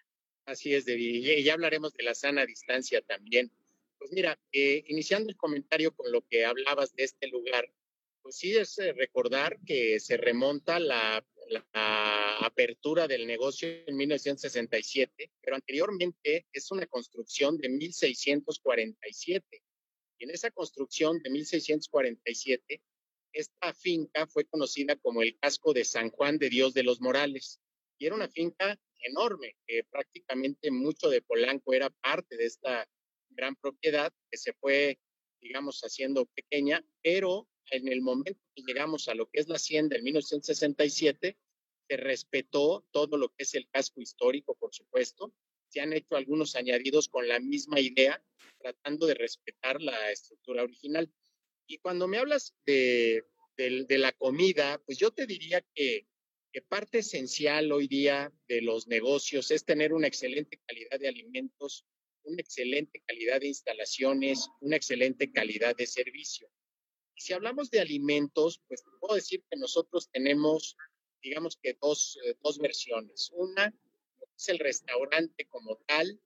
Así 0.46 0.74
es, 0.74 0.86
David, 0.86 1.26
y 1.26 1.44
ya 1.44 1.54
hablaremos 1.54 1.94
de 1.94 2.04
la 2.04 2.14
sana 2.14 2.46
distancia 2.46 3.02
también. 3.02 3.52
Pues 3.98 4.12
mira, 4.12 4.38
eh, 4.52 4.84
iniciando 4.88 5.30
el 5.30 5.38
comentario 5.38 5.94
con 5.94 6.12
lo 6.12 6.22
que 6.28 6.46
hablabas 6.46 6.94
de 6.96 7.04
este 7.04 7.28
lugar, 7.28 7.70
pues 8.22 8.38
sí 8.38 8.56
es 8.56 8.78
eh, 8.80 8.94
recordar 8.94 9.58
que 9.66 10.00
se 10.00 10.18
remonta 10.18 10.80
la 10.80 11.26
la 11.50 12.38
apertura 12.46 13.08
del 13.08 13.28
negocio 13.28 13.68
en 13.86 13.96
1967, 13.96 15.32
pero 15.42 15.56
anteriormente 15.56 16.48
es 16.52 16.72
una 16.72 16.86
construcción 16.88 17.58
de 17.58 17.70
1647. 17.70 19.64
Y 20.20 20.24
en 20.24 20.30
esa 20.32 20.52
construcción 20.52 21.20
de 21.22 21.30
1647, 21.30 22.82
esta 23.34 23.74
finca 23.74 24.28
fue 24.28 24.46
conocida 24.46 24.96
como 24.96 25.22
el 25.22 25.38
casco 25.40 25.74
de 25.74 25.86
San 25.86 26.10
Juan 26.12 26.38
de 26.38 26.50
Dios 26.50 26.74
de 26.74 26.84
los 26.84 27.02
Morales. 27.02 27.60
Y 27.98 28.06
era 28.06 28.16
una 28.16 28.30
finca 28.30 28.80
enorme, 29.02 29.56
que 29.66 29.84
prácticamente 29.84 30.72
mucho 30.72 31.10
de 31.10 31.22
Polanco 31.22 31.74
era 31.74 31.90
parte 31.90 32.38
de 32.38 32.46
esta 32.46 32.88
gran 33.30 33.56
propiedad 33.56 34.14
que 34.32 34.38
se 34.38 34.54
fue, 34.54 35.00
digamos, 35.42 35.82
haciendo 35.82 36.26
pequeña, 36.28 36.84
pero 37.02 37.48
en 37.72 37.88
el 37.88 38.02
momento 38.02 38.40
que 38.56 38.64
llegamos 38.64 39.08
a 39.08 39.16
lo 39.16 39.30
que 39.30 39.40
es 39.40 39.48
la 39.48 39.56
hacienda 39.56 39.96
en 39.96 40.04
1967, 40.04 41.38
se 41.88 41.98
respetó 41.98 42.86
todo 42.92 43.18
lo 43.18 43.30
que 43.30 43.44
es 43.44 43.54
el 43.56 43.68
casco 43.70 44.02
histórico, 44.02 44.56
por 44.56 44.74
supuesto. 44.74 45.34
Se 45.70 45.82
han 45.82 45.94
hecho 45.94 46.16
algunos 46.16 46.56
añadidos 46.56 47.10
con 47.10 47.28
la 47.28 47.40
misma 47.40 47.80
idea, 47.80 48.24
tratando 48.60 49.08
de 49.08 49.16
respetar 49.16 49.82
la 49.82 50.12
estructura 50.12 50.64
original. 50.64 51.12
Y 51.68 51.80
cuando 51.80 52.08
me 52.08 52.18
hablas 52.18 52.54
de, 52.66 53.24
de, 53.58 53.98
la 53.98 54.12
comida, 54.12 54.82
pues 54.86 54.98
yo 54.98 55.12
te 55.12 55.26
diría 55.26 55.66
que, 55.74 56.08
que 56.52 56.62
parte 56.62 57.00
esencial 57.00 57.72
hoy 57.72 57.88
día 57.88 58.32
de 58.48 58.62
los 58.62 58.88
negocios 58.88 59.52
es 59.52 59.66
tener 59.66 59.94
una 59.94 60.08
excelente 60.08 60.60
calidad 60.66 61.00
de 61.00 61.08
alimentos, 61.08 61.86
una 62.24 62.42
excelente 62.42 63.02
calidad 63.06 63.42
de 63.42 63.48
instalaciones, 63.48 64.50
una 64.62 64.76
excelente 64.76 65.32
calidad 65.32 65.76
de 65.76 65.88
servicio. 65.88 66.50
Si 67.16 67.34
hablamos 67.34 67.70
de 67.70 67.80
alimentos, 67.80 68.62
pues 68.68 68.84
puedo 69.00 69.16
decir 69.16 69.44
que 69.50 69.58
nosotros 69.58 70.10
tenemos, 70.12 70.76
digamos 71.22 71.58
que 71.62 71.78
dos, 71.82 72.18
eh, 72.26 72.36
dos 72.44 72.58
versiones. 72.58 73.32
Una 73.34 73.74
es 74.36 74.50
el 74.50 74.60
restaurante 74.60 75.46
como 75.46 75.78
tal, 75.86 76.20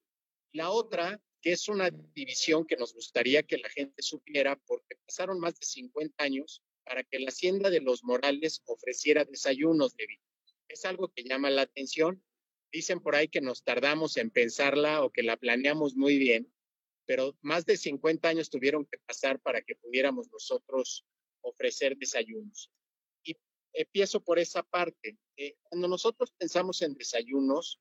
la 0.54 0.72
otra 0.72 1.22
que 1.42 1.52
es 1.52 1.70
una 1.70 1.90
división 2.14 2.66
que 2.66 2.78
nos 2.78 2.94
gustaría 2.94 3.44
que 3.44 3.58
la 3.58 3.70
gente 3.70 4.02
supiera 4.02 4.56
porque 4.66 4.96
pasaron 5.06 5.40
más 5.40 5.60
de 5.60 5.66
50 5.66 6.24
años 6.24 6.64
para 6.84 7.04
que 7.04 7.20
la 7.20 7.30
Hacienda 7.30 7.70
de 7.70 7.82
los 7.82 8.04
Morales 8.04 8.62
ofreciera 8.66 9.26
desayunos 9.26 9.96
de 9.96 10.08
vino. 10.08 10.24
Es 10.68 10.86
algo 10.86 11.10
que 11.10 11.24
llama 11.24 11.50
la 11.50 11.64
atención. 11.64 12.24
Dicen 12.72 13.00
por 13.00 13.16
ahí 13.16 13.28
que 13.28 13.42
nos 13.42 13.64
tardamos 13.64 14.18
en 14.18 14.30
pensarla 14.30 15.04
o 15.04 15.12
que 15.12 15.24
la 15.24 15.38
planeamos 15.38 15.96
muy 15.96 16.18
bien, 16.18 16.52
pero 17.08 17.36
más 17.42 17.66
de 17.66 17.78
50 17.78 18.28
años 18.28 18.50
tuvieron 18.50 18.86
que 18.86 19.00
pasar 19.00 19.40
para 19.40 19.62
que 19.62 19.76
pudiéramos 19.76 20.30
nosotros 20.30 21.06
ofrecer 21.42 21.98
desayunos. 21.98 22.70
Y 23.24 23.36
empiezo 23.74 24.20
por 24.20 24.38
esa 24.38 24.62
parte. 24.62 25.18
Eh, 25.38 25.56
cuando 25.64 25.88
nosotros 25.88 26.34
pensamos 26.38 26.82
en 26.82 26.96
desayunos, 26.96 27.80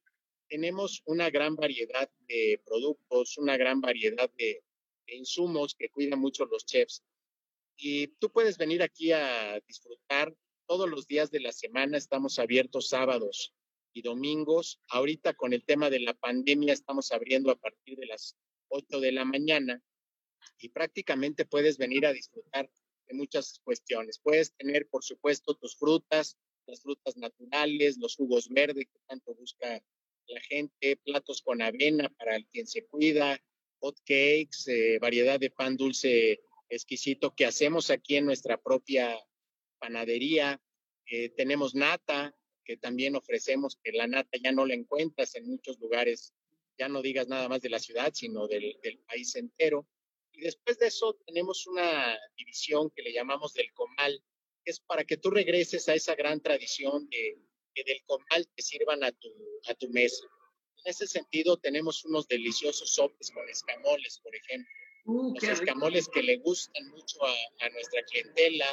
tenemos 0.49 1.03
una 1.07 1.29
gran 1.29 1.57
variedad 1.57 2.09
de 2.29 2.63
productos, 2.65 3.37
una 3.37 3.57
gran 3.57 3.81
variedad 3.81 4.31
de, 4.39 4.63
insumos 5.09 5.77
que 5.77 5.89
cuidan 5.89 6.19
mucho 6.19 6.47
los 6.47 6.67
chefs. 6.67 7.05
Y 7.77 8.09
tú 8.19 8.31
puedes 8.31 8.59
venir 8.59 8.83
aquí 8.83 9.13
a 9.13 9.61
disfrutar 9.67 10.35
todos 10.67 10.89
los 10.91 11.07
días 11.07 11.31
de 11.31 11.39
la 11.39 11.53
semana, 11.53 11.97
estamos 11.97 12.41
abiertos 12.41 12.89
sábados 12.89 13.55
y 13.93 14.03
domingos. 14.03 14.81
Ahorita 14.89 15.35
con 15.35 15.53
el 15.53 15.65
tema 15.65 15.91
de 15.91 16.01
la 16.01 16.15
pandemia 16.15 16.73
estamos 16.73 17.13
abriendo 17.13 17.53
a 17.53 17.57
partir 17.57 17.99
de 17.99 18.07
las 18.07 18.37
8 18.69 19.01
de 19.01 19.13
la 19.13 19.25
mañana 19.25 19.83
y 20.59 20.69
prácticamente 20.71 21.45
puedes 21.45 21.79
venir 21.79 22.07
a 22.07 22.13
disfrutar 22.13 22.71
de 23.07 23.15
muchas 23.15 23.61
cuestiones. 23.65 24.19
Puedes 24.19 24.55
tener, 24.55 24.89
por 24.89 25.05
supuesto, 25.05 25.55
tus 25.55 25.77
frutas, 25.77 26.37
las 26.67 26.83
frutas 26.83 27.17
naturales, 27.17 27.99
los 27.99 28.17
jugos 28.17 28.49
verdes 28.49 28.87
que 28.87 28.99
tanto 29.07 29.35
busca 29.35 29.83
la 30.29 30.41
gente, 30.41 30.97
platos 30.97 31.43
con 31.43 31.63
avena 31.63 32.09
para 32.19 32.43
quien 32.51 32.67
se 32.67 32.85
cuida, 32.87 33.41
hot 33.79 33.97
cakes, 34.01 34.67
eh, 34.67 34.99
variedad 34.99 35.39
de 35.39 35.51
pan 35.51 35.77
dulce 35.77 36.41
exquisito 36.69 37.35
que 37.35 37.47
hacemos 37.47 37.91
aquí 37.91 38.17
en 38.17 38.27
nuestra 38.27 38.61
propia 38.61 39.17
panadería. 39.79 40.61
Eh, 41.09 41.29
tenemos 41.31 41.75
nata, 41.75 42.37
que 42.65 42.77
también 42.77 43.15
ofrecemos, 43.15 43.79
que 43.83 43.93
la 43.93 44.09
nata 44.09 44.37
ya 44.43 44.51
no 44.51 44.67
la 44.67 44.75
encuentras 44.75 45.37
en 45.37 45.47
muchos 45.47 45.79
lugares, 45.79 46.35
ya 46.79 46.89
no 46.89 47.03
digas 47.03 47.29
nada 47.29 47.49
más 47.49 47.61
de 47.61 47.71
la 47.71 47.79
ciudad, 47.79 48.13
sino 48.15 48.47
del, 48.47 48.79
del 48.83 48.99
país 49.01 49.35
entero. 49.37 49.87
Y 50.33 50.43
después 50.43 50.79
de 50.79 50.89
eso 50.89 51.15
tenemos 51.27 51.67
una 51.67 52.19
división 52.37 52.91
que 52.91 53.03
le 53.03 53.13
llamamos 53.13 53.55
del 53.55 53.73
comal, 53.73 54.23
que 54.65 54.71
es 54.71 54.81
para 54.81 55.05
que 55.05 55.17
tú 55.17 55.31
regreses 55.31 55.89
a 55.89 55.95
esa 55.95 56.15
gran 56.15 56.41
tradición 56.41 57.09
de 57.09 57.39
que 57.75 57.85
del 57.85 58.03
comal 58.07 58.49
te 58.55 58.63
sirvan 58.63 59.05
a 59.05 59.13
tu, 59.13 59.29
a 59.69 59.75
tu 59.75 59.89
mesa. 59.91 60.27
En 60.85 60.91
ese 60.91 61.07
sentido, 61.07 61.59
tenemos 61.59 62.05
unos 62.05 62.27
deliciosos 62.27 62.91
sopes 62.91 63.31
con 63.31 63.49
escamoles, 63.49 64.21
por 64.23 64.35
ejemplo. 64.35 64.71
Uh, 65.05 65.35
los 65.35 65.45
escamoles 65.45 66.09
que 66.09 66.23
le 66.23 66.39
gustan 66.39 66.89
mucho 66.89 67.25
a, 67.25 67.33
a, 67.61 67.69
nuestra 67.71 68.03
clientela, 68.05 68.67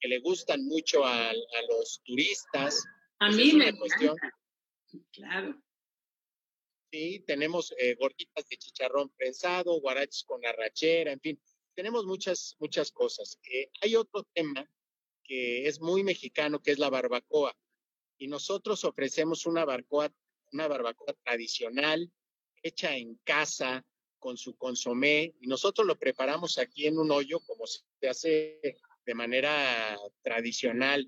que 0.00 0.08
le 0.08 0.18
gustan 0.20 0.64
mucho 0.64 1.04
a, 1.04 1.30
a 1.30 1.62
los 1.68 2.02
turistas. 2.04 2.82
A 3.20 3.30
mí 3.30 3.52
me 3.52 3.76
cuestión. 3.76 4.16
Claro. 5.12 5.62
Sí, 6.96 7.22
tenemos 7.26 7.74
eh, 7.76 7.94
gorditas 7.94 8.48
de 8.48 8.56
chicharrón 8.56 9.10
prensado, 9.10 9.78
guaraches 9.82 10.24
con 10.24 10.42
arrachera, 10.46 11.12
en 11.12 11.20
fin, 11.20 11.38
tenemos 11.74 12.06
muchas, 12.06 12.56
muchas 12.58 12.90
cosas. 12.90 13.38
Eh, 13.52 13.68
hay 13.82 13.96
otro 13.96 14.26
tema 14.32 14.66
que 15.22 15.68
es 15.68 15.78
muy 15.78 16.02
mexicano, 16.02 16.62
que 16.62 16.70
es 16.70 16.78
la 16.78 16.88
barbacoa 16.88 17.54
y 18.16 18.28
nosotros 18.28 18.82
ofrecemos 18.84 19.44
una 19.44 19.66
barbacoa, 19.66 20.10
una 20.52 20.68
barbacoa 20.68 21.12
tradicional 21.22 22.10
hecha 22.62 22.96
en 22.96 23.16
casa 23.24 23.84
con 24.18 24.38
su 24.38 24.56
consomé 24.56 25.34
y 25.38 25.48
nosotros 25.48 25.86
lo 25.86 25.98
preparamos 25.98 26.56
aquí 26.56 26.86
en 26.86 26.98
un 26.98 27.10
hoyo 27.10 27.40
como 27.40 27.66
se 27.66 28.08
hace 28.08 28.58
de 29.04 29.14
manera 29.14 29.98
tradicional. 30.22 31.02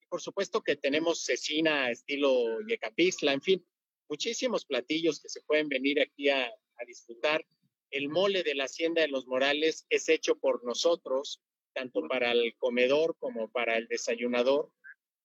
Y 0.00 0.06
por 0.06 0.20
supuesto 0.22 0.62
que 0.62 0.76
tenemos 0.76 1.24
cecina 1.24 1.90
estilo 1.90 2.60
yecapixtla, 2.60 3.32
en 3.32 3.42
fin, 3.42 3.66
muchísimos 4.12 4.64
platillos 4.64 5.20
que 5.20 5.28
se 5.28 5.42
pueden 5.42 5.68
venir 5.68 6.00
aquí 6.00 6.28
a, 6.28 6.44
a 6.46 6.84
disfrutar. 6.86 7.46
El 7.90 8.08
mole 8.08 8.42
de 8.42 8.54
la 8.54 8.64
Hacienda 8.64 9.02
de 9.02 9.08
los 9.08 9.26
Morales 9.26 9.86
es 9.88 10.08
hecho 10.08 10.36
por 10.38 10.64
nosotros, 10.64 11.40
tanto 11.74 12.06
para 12.08 12.32
el 12.32 12.54
comedor 12.56 13.16
como 13.18 13.50
para 13.50 13.76
el 13.78 13.86
desayunador 13.88 14.70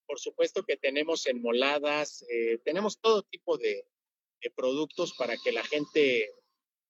por 0.08 0.20
supuesto 0.20 0.64
que 0.64 0.78
tenemos 0.78 1.28
enmoladas, 1.28 2.26
eh, 2.30 2.60
tenemos 2.64 3.00
todo 3.00 3.24
tipo 3.24 3.58
de, 3.58 3.86
productos 4.56 5.14
para 5.18 5.36
que 5.44 5.52
la 5.52 5.64
gente 5.64 6.32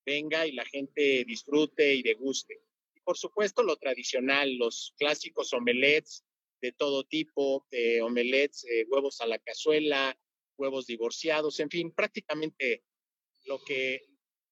venga 0.06 0.46
y 0.46 0.52
la 0.52 0.64
gente 0.66 1.26
disfrute 1.26 1.96
y 1.96 2.04
deguste. 2.04 2.62
Y 2.94 3.00
por 3.00 3.18
supuesto 3.18 3.64
lo 3.64 3.78
tradicional, 3.78 4.58
los 4.58 4.94
clásicos 5.00 5.54
omelets 5.54 6.24
de 6.62 6.72
todo 6.74 7.04
tipo, 7.04 7.66
de 7.72 8.04
omelets, 8.04 8.64
eh, 8.66 8.86
huevos 8.90 9.22
a 9.22 9.26
la 9.26 9.40
cazuela, 9.40 10.16
huevos 10.58 10.88
divorciados, 10.88 11.60
en 11.60 11.70
fin, 11.70 11.92
prácticamente 11.92 12.84
lo 13.46 13.64
que 13.64 14.06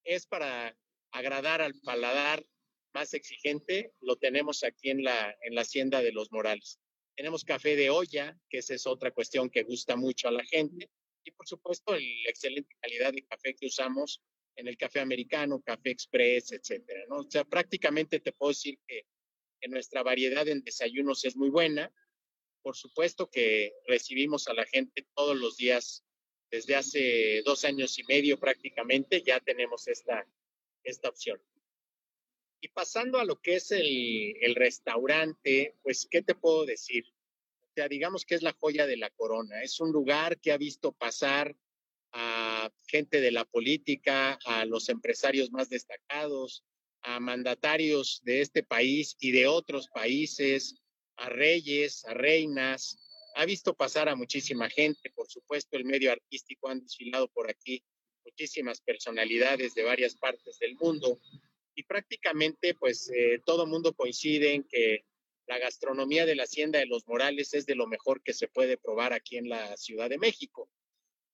es 0.03 0.25
para 0.25 0.77
agradar 1.11 1.61
al 1.61 1.73
paladar 1.83 2.45
más 2.93 3.13
exigente, 3.13 3.93
lo 4.01 4.15
tenemos 4.15 4.63
aquí 4.63 4.89
en 4.89 5.03
la, 5.03 5.35
en 5.41 5.55
la 5.55 5.61
Hacienda 5.61 6.01
de 6.01 6.11
los 6.11 6.31
Morales. 6.31 6.79
Tenemos 7.15 7.43
café 7.43 7.75
de 7.75 7.89
olla, 7.89 8.37
que 8.49 8.59
esa 8.59 8.73
es 8.73 8.87
otra 8.87 9.11
cuestión 9.11 9.49
que 9.49 9.63
gusta 9.63 9.95
mucho 9.95 10.27
a 10.27 10.31
la 10.31 10.43
gente. 10.45 10.89
Y 11.23 11.31
por 11.31 11.47
supuesto, 11.47 11.93
la 11.93 12.29
excelente 12.29 12.75
calidad 12.79 13.13
de 13.13 13.25
café 13.25 13.55
que 13.55 13.67
usamos 13.67 14.21
en 14.55 14.67
el 14.67 14.77
café 14.77 14.99
americano, 14.99 15.61
café 15.61 15.91
express, 15.91 16.51
etcétera, 16.51 17.01
¿no? 17.09 17.17
O 17.17 17.29
sea, 17.29 17.43
prácticamente 17.43 18.19
te 18.19 18.31
puedo 18.31 18.51
decir 18.51 18.79
que, 18.87 19.05
nuestra 19.67 20.03
variedad 20.03 20.47
en 20.47 20.61
desayunos 20.61 21.25
es 21.25 21.35
muy 21.35 21.49
buena. 21.49 21.91
Por 22.65 22.75
supuesto 22.75 23.29
que 23.29 23.73
recibimos 23.85 24.47
a 24.47 24.55
la 24.55 24.65
gente 24.65 25.05
todos 25.13 25.37
los 25.37 25.55
días 25.55 26.03
desde 26.49 26.75
hace 26.75 27.43
dos 27.45 27.63
años 27.63 27.99
y 27.99 28.03
medio 28.05 28.39
prácticamente, 28.39 29.21
ya 29.21 29.39
tenemos 29.39 29.87
esta, 29.87 30.27
esta 30.83 31.09
opción. 31.09 31.39
Y 32.59 32.69
pasando 32.69 33.19
a 33.19 33.23
lo 33.23 33.39
que 33.39 33.57
es 33.57 33.69
el, 33.69 34.35
el 34.41 34.55
restaurante, 34.55 35.75
pues, 35.83 36.07
¿qué 36.09 36.23
te 36.23 36.33
puedo 36.33 36.65
decir? 36.65 37.05
O 37.61 37.71
sea, 37.75 37.87
digamos 37.87 38.25
que 38.25 38.33
es 38.33 38.41
la 38.41 38.53
joya 38.53 38.87
de 38.87 38.97
la 38.97 39.11
corona. 39.11 39.61
Es 39.61 39.79
un 39.79 39.91
lugar 39.91 40.39
que 40.39 40.51
ha 40.51 40.57
visto 40.57 40.91
pasar 40.91 41.55
a 42.13 42.71
gente 42.87 43.21
de 43.21 43.29
la 43.29 43.45
política, 43.45 44.39
a 44.43 44.65
los 44.65 44.89
empresarios 44.89 45.51
más 45.51 45.69
destacados, 45.69 46.63
a 47.03 47.19
mandatarios 47.19 48.23
de 48.23 48.41
este 48.41 48.63
país 48.63 49.15
y 49.19 49.29
de 49.33 49.45
otros 49.45 49.87
países, 49.93 50.81
a 51.17 51.29
reyes, 51.29 52.05
a 52.05 52.13
reinas. 52.13 52.97
Ha 53.35 53.45
visto 53.45 53.73
pasar 53.73 54.09
a 54.09 54.15
muchísima 54.15 54.69
gente, 54.69 55.11
por 55.11 55.27
supuesto, 55.27 55.77
el 55.77 55.85
medio 55.85 56.11
artístico 56.11 56.69
han 56.69 56.81
desfilado 56.81 57.27
por 57.29 57.49
aquí 57.49 57.83
muchísimas 58.23 58.81
personalidades 58.81 59.75
de 59.75 59.83
varias 59.83 60.15
partes 60.15 60.57
del 60.59 60.75
mundo 60.75 61.19
y 61.75 61.83
prácticamente 61.83 62.73
pues 62.73 63.09
eh, 63.09 63.39
todo 63.45 63.67
mundo 63.67 63.93
coincide 63.93 64.53
en 64.53 64.63
que 64.63 65.05
la 65.47 65.59
gastronomía 65.59 66.25
de 66.25 66.35
la 66.35 66.43
Hacienda 66.43 66.79
de 66.79 66.87
los 66.87 67.07
Morales 67.07 67.53
es 67.53 67.65
de 67.65 67.75
lo 67.75 67.85
mejor 67.87 68.23
que 68.23 68.33
se 68.33 68.47
puede 68.47 68.77
probar 68.77 69.13
aquí 69.13 69.37
en 69.37 69.49
la 69.49 69.77
Ciudad 69.77 70.09
de 70.09 70.17
México. 70.17 70.69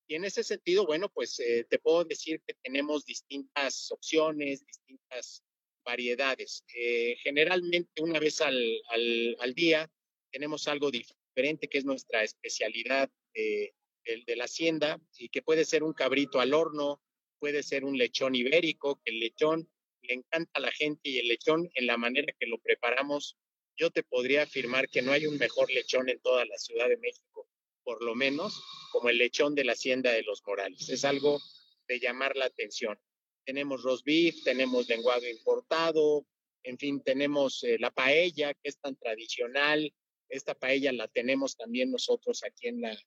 Y 0.07 0.15
en 0.15 0.25
ese 0.25 0.43
sentido, 0.43 0.85
bueno, 0.85 1.07
pues 1.07 1.39
eh, 1.39 1.65
te 1.69 1.79
puedo 1.79 2.03
decir 2.03 2.41
que 2.45 2.53
tenemos 2.61 3.05
distintas 3.05 3.89
opciones, 3.91 4.65
distintas 4.65 5.43
variedades. 5.83 6.63
Eh, 6.75 7.15
generalmente 7.21 8.01
una 8.01 8.19
vez 8.19 8.41
al, 8.41 8.57
al, 8.89 9.35
al, 9.39 9.53
día 9.53 9.91
tenemos 10.31 10.67
algo 10.67 10.91
diferente 10.91 11.67
que 11.67 11.77
es 11.77 11.85
nuestra 11.85 12.23
especialidad 12.23 13.09
de, 13.33 13.73
de 14.03 14.35
la 14.35 14.45
hacienda 14.45 15.00
y 15.17 15.29
que 15.29 15.41
puede 15.41 15.65
ser 15.65 15.83
un 15.83 15.93
cabrito 15.93 16.39
al 16.39 16.53
horno, 16.53 17.01
puede 17.39 17.63
ser 17.63 17.85
un 17.85 17.97
lechón 17.97 18.35
ibérico, 18.35 19.01
que 19.03 19.11
el 19.11 19.19
lechón 19.19 19.69
le 20.01 20.15
encanta 20.15 20.51
a 20.55 20.61
la 20.61 20.71
gente 20.71 21.09
y 21.09 21.19
el 21.19 21.27
lechón 21.27 21.69
en 21.73 21.88
la 21.88 21.97
manera 21.97 22.33
que 22.39 22.47
lo 22.47 22.59
preparamos, 22.59 23.38
yo 23.77 23.89
te 23.89 24.03
podría 24.03 24.43
afirmar 24.43 24.89
que 24.89 25.01
no 25.01 25.11
hay 25.11 25.25
un 25.25 25.38
mejor 25.38 25.71
lechón 25.71 26.09
en 26.09 26.19
toda 26.21 26.45
la 26.45 26.57
Ciudad 26.57 26.89
de 26.89 26.97
México, 26.97 27.47
por 27.83 28.03
lo 28.03 28.15
menos 28.15 28.61
como 28.91 29.09
el 29.09 29.17
lechón 29.17 29.55
de 29.55 29.63
la 29.63 29.73
Hacienda 29.73 30.11
de 30.11 30.23
los 30.23 30.43
Morales. 30.45 30.89
Es 30.89 31.05
algo 31.05 31.39
de 31.88 32.00
llamar 32.00 32.35
la 32.35 32.45
atención. 32.45 33.00
Tenemos 33.45 33.83
roast 33.83 34.05
beef, 34.05 34.43
tenemos 34.43 34.88
lenguado 34.88 35.27
importado, 35.27 36.25
en 36.63 36.77
fin, 36.77 37.01
tenemos 37.01 37.63
eh, 37.63 37.77
la 37.79 37.91
paella, 37.91 38.53
que 38.53 38.69
es 38.69 38.79
tan 38.79 38.95
tradicional. 38.95 39.93
Esta 40.29 40.53
paella 40.53 40.91
la 40.91 41.07
tenemos 41.07 41.57
también 41.57 41.91
nosotros 41.91 42.43
aquí 42.43 42.67
en 42.67 42.81
la, 42.81 42.98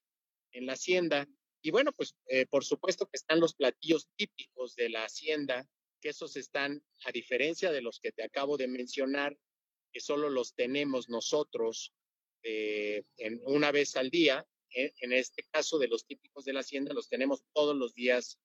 en 0.53 0.67
la 0.67 0.73
hacienda. 0.75 1.29
Y 1.63 1.71
bueno, 1.71 1.93
pues 1.93 2.15
eh, 2.27 2.47
por 2.47 2.65
supuesto 2.65 3.07
que 3.07 3.17
están 3.17 3.41
los 3.41 3.55
platillos 3.55 4.09
típicos 4.17 4.75
de 4.75 4.91
la 4.91 5.05
hacienda, 5.05 5.67
que 6.01 6.11
esos 6.11 6.37
están, 6.37 6.85
a 7.05 7.13
diferencia 7.13 7.73
de 7.73 7.81
los 7.81 8.01
que 8.01 8.13
te 8.13 8.25
acabo 8.25 8.57
de 8.57 8.69
mencionar, 8.69 9.39
que 9.93 10.01
solo 10.01 10.29
los 10.29 10.55
tenemos 10.55 11.09
nosotros 11.09 11.95
eh, 12.43 13.05
en 13.17 13.41
una 13.47 13.71
vez 13.71 13.97
al 13.97 14.11
día. 14.11 14.47
En, 14.71 14.93
en, 15.01 15.13
este 15.13 15.45
caso 15.53 15.79
de 15.79 15.87
los 15.87 16.05
típicos 16.05 16.45
de 16.45 16.53
la 16.53 16.61
hacienda, 16.61 16.93
los 16.93 17.09
tenemos 17.09 17.45
todos 17.55 17.77
los 17.77 17.95
días 17.95 18.41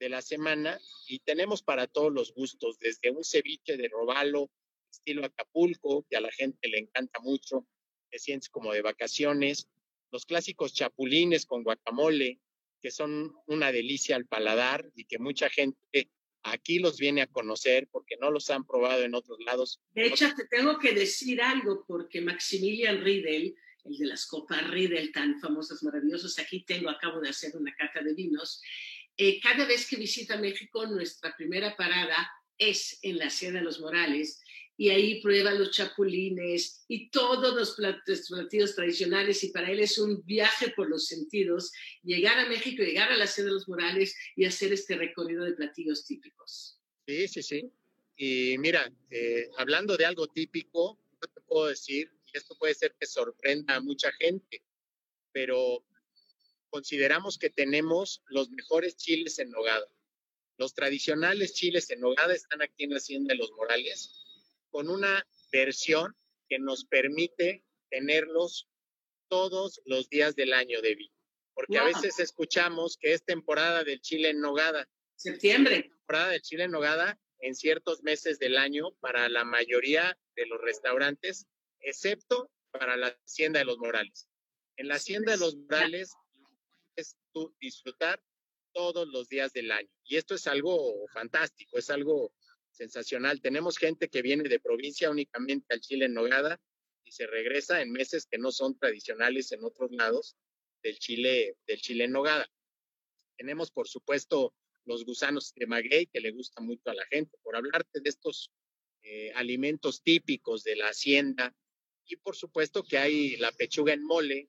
de 0.00 0.08
la 0.08 0.22
semana 0.22 0.80
y 1.06 1.20
tenemos 1.20 1.62
para 1.62 1.86
todos 1.86 2.12
los 2.12 2.34
gustos, 2.34 2.78
desde 2.78 3.10
un 3.10 3.22
ceviche 3.22 3.76
de 3.76 3.88
robalo, 3.88 4.50
estilo 4.90 5.24
Acapulco, 5.24 6.04
que 6.08 6.16
a 6.16 6.20
la 6.20 6.32
gente 6.32 6.68
le 6.68 6.78
encanta 6.78 7.20
mucho, 7.20 7.66
te 8.10 8.18
sientes 8.18 8.48
como 8.48 8.72
de 8.72 8.82
vacaciones, 8.82 9.68
los 10.10 10.26
clásicos 10.26 10.72
chapulines 10.72 11.46
con 11.46 11.62
guacamole, 11.62 12.40
que 12.80 12.90
son 12.90 13.32
una 13.46 13.70
delicia 13.70 14.16
al 14.16 14.26
paladar 14.26 14.90
y 14.96 15.04
que 15.04 15.18
mucha 15.18 15.50
gente 15.50 16.10
aquí 16.42 16.78
los 16.78 16.98
viene 16.98 17.20
a 17.20 17.26
conocer 17.26 17.86
porque 17.92 18.16
no 18.18 18.30
los 18.30 18.48
han 18.50 18.64
probado 18.64 19.02
en 19.02 19.14
otros 19.14 19.38
lados. 19.44 19.80
De 19.94 20.06
hecho, 20.06 20.26
te 20.34 20.46
tengo 20.46 20.78
que 20.78 20.92
decir 20.92 21.40
algo 21.42 21.84
porque 21.86 22.22
Maximilian 22.22 23.04
Riedel, 23.04 23.54
el 23.84 23.98
de 23.98 24.06
las 24.06 24.26
copas 24.26 24.68
Riedel 24.70 25.12
tan 25.12 25.38
famosas, 25.40 25.82
maravillosas, 25.82 26.38
aquí 26.38 26.64
tengo, 26.64 26.88
acabo 26.88 27.20
de 27.20 27.28
hacer 27.28 27.54
una 27.56 27.74
cata 27.76 28.02
de 28.02 28.14
vinos. 28.14 28.62
Eh, 29.22 29.38
cada 29.38 29.66
vez 29.66 29.86
que 29.86 29.96
visita 29.96 30.38
México, 30.38 30.86
nuestra 30.86 31.36
primera 31.36 31.76
parada 31.76 32.30
es 32.56 32.98
en 33.02 33.18
la 33.18 33.26
Hacienda 33.26 33.58
de 33.58 33.66
los 33.66 33.78
Morales 33.78 34.40
y 34.78 34.88
ahí 34.88 35.20
prueba 35.20 35.52
los 35.52 35.72
chapulines 35.72 36.86
y 36.88 37.10
todos 37.10 37.54
los 37.54 37.74
platillos 37.74 38.74
tradicionales 38.74 39.44
y 39.44 39.48
para 39.48 39.70
él 39.70 39.80
es 39.80 39.98
un 39.98 40.24
viaje 40.24 40.70
por 40.70 40.88
los 40.88 41.06
sentidos 41.06 41.70
llegar 42.02 42.38
a 42.38 42.48
México, 42.48 42.82
llegar 42.82 43.12
a 43.12 43.16
la 43.18 43.24
Hacienda 43.24 43.50
de 43.50 43.56
los 43.56 43.68
Morales 43.68 44.16
y 44.36 44.46
hacer 44.46 44.72
este 44.72 44.96
recorrido 44.96 45.44
de 45.44 45.52
platillos 45.52 46.06
típicos. 46.06 46.80
Sí, 47.06 47.28
sí, 47.28 47.42
sí. 47.42 47.70
Y 48.16 48.56
mira, 48.56 48.90
eh, 49.10 49.50
hablando 49.58 49.98
de 49.98 50.06
algo 50.06 50.28
típico, 50.28 50.98
no 51.20 51.28
te 51.28 51.42
puedo 51.42 51.66
decir, 51.66 52.10
y 52.32 52.38
esto 52.38 52.56
puede 52.58 52.72
ser 52.72 52.94
que 52.98 53.06
sorprenda 53.06 53.76
a 53.76 53.80
mucha 53.80 54.10
gente, 54.12 54.62
pero 55.30 55.84
consideramos 56.70 57.38
que 57.38 57.50
tenemos 57.50 58.22
los 58.26 58.50
mejores 58.50 58.96
chiles 58.96 59.38
en 59.38 59.50
nogada. 59.50 59.86
Los 60.56 60.74
tradicionales 60.74 61.54
chiles 61.54 61.90
en 61.90 62.00
nogada 62.00 62.34
están 62.34 62.62
aquí 62.62 62.84
en 62.84 62.90
la 62.90 62.98
Hacienda 62.98 63.32
de 63.32 63.38
los 63.38 63.50
Morales, 63.52 64.10
con 64.70 64.88
una 64.88 65.26
versión 65.52 66.14
que 66.48 66.58
nos 66.58 66.84
permite 66.84 67.64
tenerlos 67.90 68.68
todos 69.28 69.80
los 69.84 70.08
días 70.08 70.34
del 70.36 70.52
año, 70.52 70.80
Debbie. 70.80 71.10
Porque 71.54 71.78
a 71.78 71.84
veces 71.84 72.18
escuchamos 72.18 72.96
que 72.96 73.12
es 73.12 73.24
temporada 73.24 73.84
del 73.84 74.00
chile 74.00 74.30
en 74.30 74.40
nogada. 74.40 74.88
Septiembre. 75.16 75.82
Temporada 75.82 76.28
del 76.30 76.42
chile 76.42 76.64
en 76.64 76.70
nogada 76.70 77.18
en 77.40 77.54
ciertos 77.54 78.02
meses 78.02 78.38
del 78.38 78.56
año 78.56 78.92
para 79.00 79.28
la 79.28 79.44
mayoría 79.44 80.18
de 80.36 80.46
los 80.46 80.60
restaurantes, 80.60 81.46
excepto 81.80 82.50
para 82.70 82.96
la 82.96 83.08
Hacienda 83.24 83.60
de 83.60 83.64
los 83.64 83.78
Morales. 83.78 84.28
En 84.76 84.88
la 84.88 84.96
Hacienda 84.96 85.32
de 85.32 85.38
los 85.38 85.56
Morales 85.56 86.10
es 86.10 86.29
disfrutar 87.60 88.22
todos 88.72 89.08
los 89.08 89.28
días 89.28 89.52
del 89.52 89.70
año. 89.70 89.88
Y 90.04 90.16
esto 90.16 90.34
es 90.34 90.46
algo 90.46 91.06
fantástico, 91.12 91.78
es 91.78 91.90
algo 91.90 92.32
sensacional. 92.70 93.40
Tenemos 93.40 93.78
gente 93.78 94.08
que 94.08 94.22
viene 94.22 94.48
de 94.48 94.60
provincia 94.60 95.10
únicamente 95.10 95.74
al 95.74 95.80
Chile 95.80 96.06
en 96.06 96.14
Nogada 96.14 96.60
y 97.04 97.12
se 97.12 97.26
regresa 97.26 97.80
en 97.80 97.92
meses 97.92 98.26
que 98.30 98.38
no 98.38 98.52
son 98.52 98.78
tradicionales 98.78 99.52
en 99.52 99.64
otros 99.64 99.90
lados 99.92 100.36
del 100.82 100.98
Chile, 100.98 101.56
del 101.66 101.80
Chile 101.80 102.04
en 102.04 102.12
Nogada. 102.12 102.48
Tenemos, 103.36 103.70
por 103.70 103.88
supuesto, 103.88 104.54
los 104.84 105.04
gusanos 105.04 105.52
de 105.54 105.66
maguey, 105.66 106.06
que 106.06 106.20
le 106.20 106.32
gusta 106.32 106.60
mucho 106.60 106.90
a 106.90 106.94
la 106.94 107.06
gente, 107.06 107.36
por 107.42 107.56
hablarte 107.56 108.00
de 108.00 108.10
estos 108.10 108.50
eh, 109.02 109.32
alimentos 109.34 110.02
típicos 110.02 110.62
de 110.62 110.76
la 110.76 110.88
hacienda. 110.88 111.54
Y 112.06 112.16
por 112.16 112.36
supuesto 112.36 112.82
que 112.82 112.98
hay 112.98 113.36
la 113.36 113.52
pechuga 113.52 113.92
en 113.92 114.04
mole, 114.04 114.48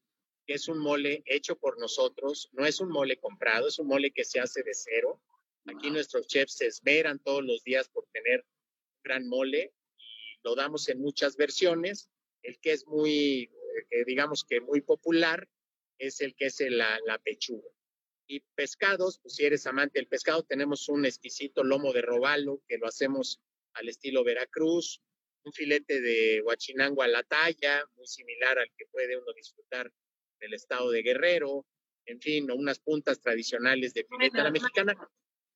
que 0.52 0.56
es 0.56 0.68
un 0.68 0.80
mole 0.80 1.24
hecho 1.28 1.56
por 1.56 1.80
nosotros, 1.80 2.50
no 2.52 2.66
es 2.66 2.82
un 2.82 2.90
mole 2.90 3.16
comprado, 3.16 3.70
es 3.70 3.80
un 3.80 3.88
mole 3.88 4.12
que 4.12 4.26
se 4.26 4.42
hace 4.42 4.64
de 4.64 4.74
cero. 4.74 5.22
Aquí 5.66 5.90
nuestros 5.90 6.28
chefs 6.28 6.58
se 6.58 6.66
esmeran 6.66 7.20
todos 7.20 7.42
los 7.42 7.64
días 7.64 7.88
por 7.88 8.06
tener 8.12 8.46
gran 9.02 9.30
mole 9.30 9.74
y 9.98 10.40
lo 10.44 10.54
damos 10.56 10.90
en 10.90 11.00
muchas 11.00 11.38
versiones. 11.38 12.10
El 12.44 12.60
que 12.60 12.74
es 12.74 12.86
muy, 12.86 13.50
eh, 13.92 14.04
digamos 14.06 14.44
que 14.44 14.60
muy 14.60 14.82
popular, 14.82 15.48
es 15.98 16.20
el 16.20 16.36
que 16.36 16.48
es 16.48 16.60
la, 16.68 17.00
la 17.06 17.18
pechuga. 17.18 17.70
Y 18.28 18.42
pescados, 18.54 19.20
pues 19.20 19.36
si 19.36 19.46
eres 19.46 19.66
amante 19.68 20.00
del 20.00 20.10
pescado, 20.10 20.44
tenemos 20.44 20.90
un 20.90 21.06
exquisito 21.06 21.64
lomo 21.64 21.94
de 21.94 22.02
robalo 22.02 22.62
que 22.68 22.78
lo 22.78 22.88
hacemos 22.88 23.40
al 23.76 23.88
estilo 23.88 24.26
Veracruz, 24.26 25.02
un 25.46 25.54
filete 25.54 26.02
de 26.02 26.42
huachinango 26.42 27.04
a 27.04 27.08
la 27.08 27.24
talla, 27.24 27.86
muy 27.96 28.06
similar 28.06 28.60
al 28.60 28.70
que 28.76 28.86
puede 28.88 29.16
uno 29.16 29.32
disfrutar 29.34 29.90
del 30.42 30.54
estado 30.54 30.92
de 30.92 31.02
Guerrero, 31.02 31.66
en 32.06 32.20
fin, 32.20 32.52
unas 32.52 32.80
puntas 32.80 33.22
tradicionales 33.22 33.94
de 33.94 34.04
filete 34.04 34.42
a 34.42 34.44
la 34.44 34.52
mexicana. 34.52 34.94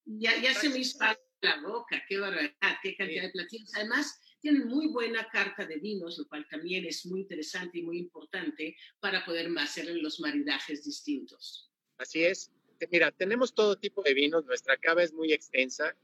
Ya, 0.06 0.40
ya 0.42 0.54
se 0.54 0.70
me 0.70 0.78
hizo 0.78 1.00
la 1.42 1.62
boca, 1.62 2.02
qué 2.08 2.20
barbaridad, 2.20 2.78
qué 2.82 2.96
cantidad 2.96 3.24
de 3.24 3.32
platillos. 3.32 3.74
Además, 3.76 4.22
tienen 4.40 4.68
muy 4.68 4.88
buena 4.88 5.28
carta 5.30 5.66
de 5.66 5.78
vinos, 5.78 6.18
lo 6.20 6.28
cual 6.28 6.48
también 6.48 6.86
es 6.86 7.06
muy 7.06 7.22
interesante 7.22 7.80
y 7.80 7.84
muy 7.84 7.98
importante 7.98 8.78
para 9.00 9.26
poder 9.26 9.50
hacer 9.58 9.88
los 9.96 10.20
maridajes 10.20 10.86
distintos. 10.86 11.72
Así 11.98 12.24
es 12.24 12.52
mira, 12.92 13.12
tenemos 13.12 13.54
todo 13.54 13.78
tipo 13.78 14.02
de 14.04 14.14
vinos, 14.14 14.46
nuestra 14.46 14.78
cava 14.78 15.04
es 15.04 15.14
muy 15.14 15.34
extensa. 15.34 15.96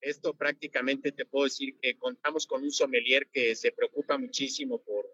Esto 0.00 0.34
prácticamente 0.34 1.12
te 1.12 1.26
puedo 1.26 1.44
decir 1.44 1.76
que 1.80 1.96
contamos 1.96 2.46
con 2.46 2.62
un 2.62 2.70
sommelier 2.70 3.28
que 3.32 3.54
se 3.56 3.72
preocupa 3.72 4.16
muchísimo 4.16 4.82
por, 4.82 5.06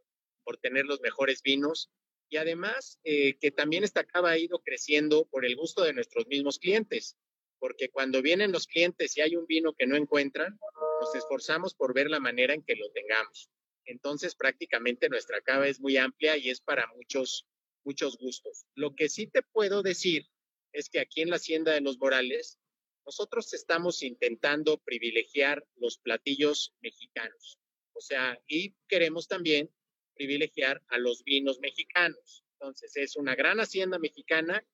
por 0.43 0.59
tener 0.59 0.85
los 0.85 1.01
mejores 1.01 1.43
vinos 1.43 1.91
y 2.35 2.37
además 2.37 2.99
eh, 3.05 3.39
que 3.39 3.53
también 3.53 3.85
esta 3.85 4.03
cava 4.03 4.31
ha 4.33 4.39
ido 4.39 4.59
creciendo 4.59 5.25
por 5.27 5.47
el 5.47 5.55
gusto 5.55 5.85
de 5.85 5.93
nuestros 5.93 6.27
mismos 6.27 6.59
clientes, 6.59 7.17
porque 7.61 7.91
cuando 7.91 8.23
vienen 8.23 8.51
los 8.51 8.67
clientes 8.67 9.17
y 9.17 9.21
hay 9.21 9.37
un 9.37 9.47
vino 9.47 9.73
que 9.73 9.87
no 9.87 9.95
encuentran, 9.95 10.59
nos 11.01 11.15
esforzamos 11.15 11.77
por 11.77 11.95
ver 11.95 12.11
la 12.11 12.19
manera 12.19 12.53
en 12.53 12.65
que 12.65 12.75
lo 12.75 12.91
tengamos. 12.91 13.51
Entonces 13.85 14.35
prácticamente 14.35 15.09
nuestra 15.09 15.43
cava 15.43 15.69
es 15.69 15.79
muy 15.79 15.97
amplia 15.97 16.37
y 16.37 16.51
es 16.51 16.61
para 16.61 16.89
muchos, 16.97 17.47
muchos 17.85 18.19
gustos. 18.19 18.65
Lo 18.75 18.97
que 18.97 19.09
sí 19.09 19.29
te 19.29 19.43
puedo 19.43 19.83
decir 19.83 20.27
es 20.73 20.89
que 20.89 20.99
aquí 20.99 21.21
en 21.21 21.31
la 21.31 21.37
Hacienda 21.37 21.71
de 21.71 21.83
los 21.83 21.99
Morales, 21.99 22.59
nosotros 23.07 23.55
estamos 23.55 24.03
intentando 24.03 24.79
privilegiar 24.79 25.65
los 25.77 25.99
platillos 25.99 26.75
mexicanos. 26.81 27.61
O 27.93 28.01
sea, 28.01 28.37
y 28.49 28.75
queremos 28.89 29.29
también 29.29 29.71
privilegiar 30.15 30.83
a 30.89 30.99
los 30.99 31.25
vinos 31.25 31.61
mexicanos. 31.61 32.45
Entonces, 32.55 32.97
es 32.97 33.17
una 33.17 33.35
gran 33.35 33.61
hacienda 33.61 33.99
mexicana, 33.99 34.65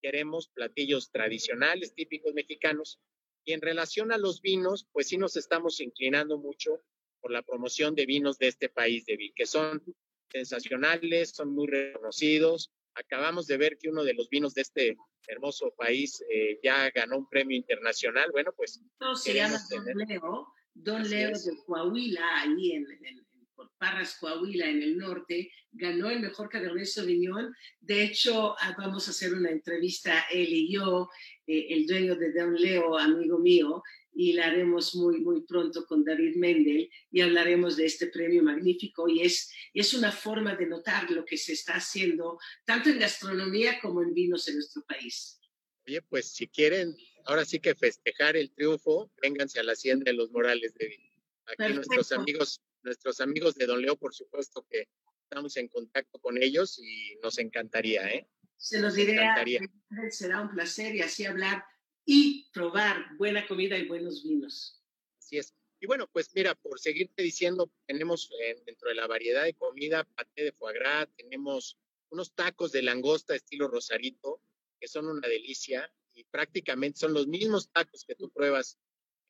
queremos 0.00 0.48
platillos 0.48 1.10
tradicionales, 1.10 1.94
típicos 1.94 2.34
mexicanos. 2.34 3.00
Y 3.44 3.52
en 3.52 3.60
relación 3.60 4.12
a 4.12 4.18
los 4.18 4.42
vinos, 4.42 4.86
pues 4.92 5.08
sí 5.08 5.16
nos 5.16 5.36
estamos 5.36 5.80
inclinando 5.80 6.38
mucho 6.38 6.82
por 7.20 7.30
la 7.30 7.42
promoción 7.42 7.94
de 7.94 8.06
vinos 8.06 8.38
de 8.38 8.48
este 8.48 8.68
país, 8.68 9.06
de 9.06 9.32
que 9.34 9.46
son 9.46 9.82
sensacionales, 10.30 11.30
son 11.30 11.54
muy 11.54 11.66
reconocidos, 11.66 12.70
acabamos 12.94 13.46
de 13.46 13.56
ver 13.56 13.78
que 13.78 13.88
uno 13.88 14.04
de 14.04 14.14
los 14.14 14.28
vinos 14.28 14.54
de 14.54 14.62
este 14.62 14.96
hermoso 15.26 15.72
país 15.76 16.22
eh, 16.30 16.58
ya 16.62 16.90
ganó 16.90 17.18
un 17.18 17.28
premio 17.28 17.56
internacional. 17.56 18.30
Bueno, 18.32 18.52
pues. 18.56 18.80
No, 19.00 19.14
se 19.14 19.34
llama 19.34 19.58
Don 19.70 19.84
Leo, 19.84 20.54
Don 20.74 21.08
Leo 21.08 21.30
de 21.30 21.56
Coahuila, 21.66 22.42
ahí 22.42 22.72
en, 22.72 22.86
por 23.58 23.72
Parras, 23.76 24.16
Coahuila, 24.20 24.70
en 24.70 24.82
el 24.84 24.96
norte, 24.96 25.50
ganó 25.72 26.08
el 26.10 26.20
mejor 26.20 26.48
Cabernet 26.48 26.86
Sauvignon. 26.86 27.52
De 27.80 28.04
hecho, 28.04 28.54
ah, 28.56 28.76
vamos 28.78 29.08
a 29.08 29.10
hacer 29.10 29.34
una 29.34 29.50
entrevista, 29.50 30.26
él 30.30 30.46
y 30.48 30.72
yo, 30.72 31.10
eh, 31.44 31.66
el 31.70 31.84
dueño 31.84 32.14
de 32.14 32.32
Don 32.32 32.54
Leo, 32.54 32.96
amigo 32.96 33.40
mío, 33.40 33.82
y 34.14 34.34
la 34.34 34.46
haremos 34.46 34.94
muy, 34.94 35.20
muy 35.20 35.42
pronto 35.42 35.84
con 35.86 36.04
David 36.04 36.36
Mendel 36.36 36.88
y 37.10 37.20
hablaremos 37.20 37.76
de 37.76 37.86
este 37.86 38.06
premio 38.06 38.44
magnífico 38.44 39.08
y 39.08 39.22
es, 39.22 39.52
es 39.74 39.92
una 39.92 40.12
forma 40.12 40.54
de 40.54 40.66
notar 40.66 41.10
lo 41.10 41.24
que 41.24 41.36
se 41.36 41.52
está 41.52 41.74
haciendo 41.74 42.38
tanto 42.64 42.90
en 42.90 42.98
gastronomía 42.98 43.80
como 43.80 44.02
en 44.02 44.14
vinos 44.14 44.46
en 44.48 44.54
nuestro 44.54 44.82
país. 44.84 45.40
Oye, 45.86 46.00
pues 46.02 46.32
si 46.32 46.46
quieren, 46.46 46.96
ahora 47.26 47.44
sí 47.44 47.58
que 47.58 47.74
festejar 47.74 48.36
el 48.36 48.52
triunfo, 48.52 49.10
vénganse 49.20 49.58
a 49.58 49.64
la 49.64 49.72
Hacienda 49.72 50.04
de 50.10 50.16
los 50.16 50.30
Morales 50.30 50.74
de 50.74 51.08
Aquí 51.48 51.72
nuestros 51.72 52.12
amigos, 52.12 52.60
nuestros 52.88 53.20
amigos 53.20 53.54
de 53.54 53.66
Don 53.66 53.80
Leo, 53.80 53.96
por 53.96 54.14
supuesto 54.14 54.66
que 54.68 54.88
estamos 55.22 55.56
en 55.56 55.68
contacto 55.68 56.18
con 56.18 56.42
ellos 56.42 56.78
y 56.78 57.16
nos 57.22 57.38
encantaría, 57.38 58.08
¿eh? 58.08 58.28
Se 58.56 58.80
los 58.80 58.94
diré, 58.94 59.20
será 60.10 60.40
un 60.40 60.50
placer 60.50 60.94
y 60.94 61.00
así 61.00 61.24
hablar 61.24 61.64
y 62.04 62.50
probar 62.52 63.16
buena 63.16 63.46
comida 63.46 63.78
y 63.78 63.86
buenos 63.86 64.24
vinos. 64.24 64.82
Así 65.18 65.38
es. 65.38 65.54
Y 65.80 65.86
bueno, 65.86 66.08
pues 66.10 66.30
mira, 66.34 66.56
por 66.56 66.80
seguirte 66.80 67.22
diciendo, 67.22 67.70
tenemos 67.86 68.30
eh, 68.42 68.60
dentro 68.66 68.88
de 68.88 68.96
la 68.96 69.06
variedad 69.06 69.44
de 69.44 69.54
comida 69.54 70.02
paté 70.02 70.42
de 70.42 70.52
foie 70.52 70.74
gras, 70.74 71.08
tenemos 71.16 71.78
unos 72.10 72.34
tacos 72.34 72.72
de 72.72 72.82
langosta 72.82 73.36
estilo 73.36 73.68
rosarito, 73.68 74.42
que 74.80 74.88
son 74.88 75.06
una 75.06 75.28
delicia 75.28 75.92
y 76.14 76.24
prácticamente 76.24 76.98
son 76.98 77.12
los 77.12 77.28
mismos 77.28 77.70
tacos 77.70 78.04
que 78.04 78.16
tú 78.16 78.30
pruebas 78.30 78.78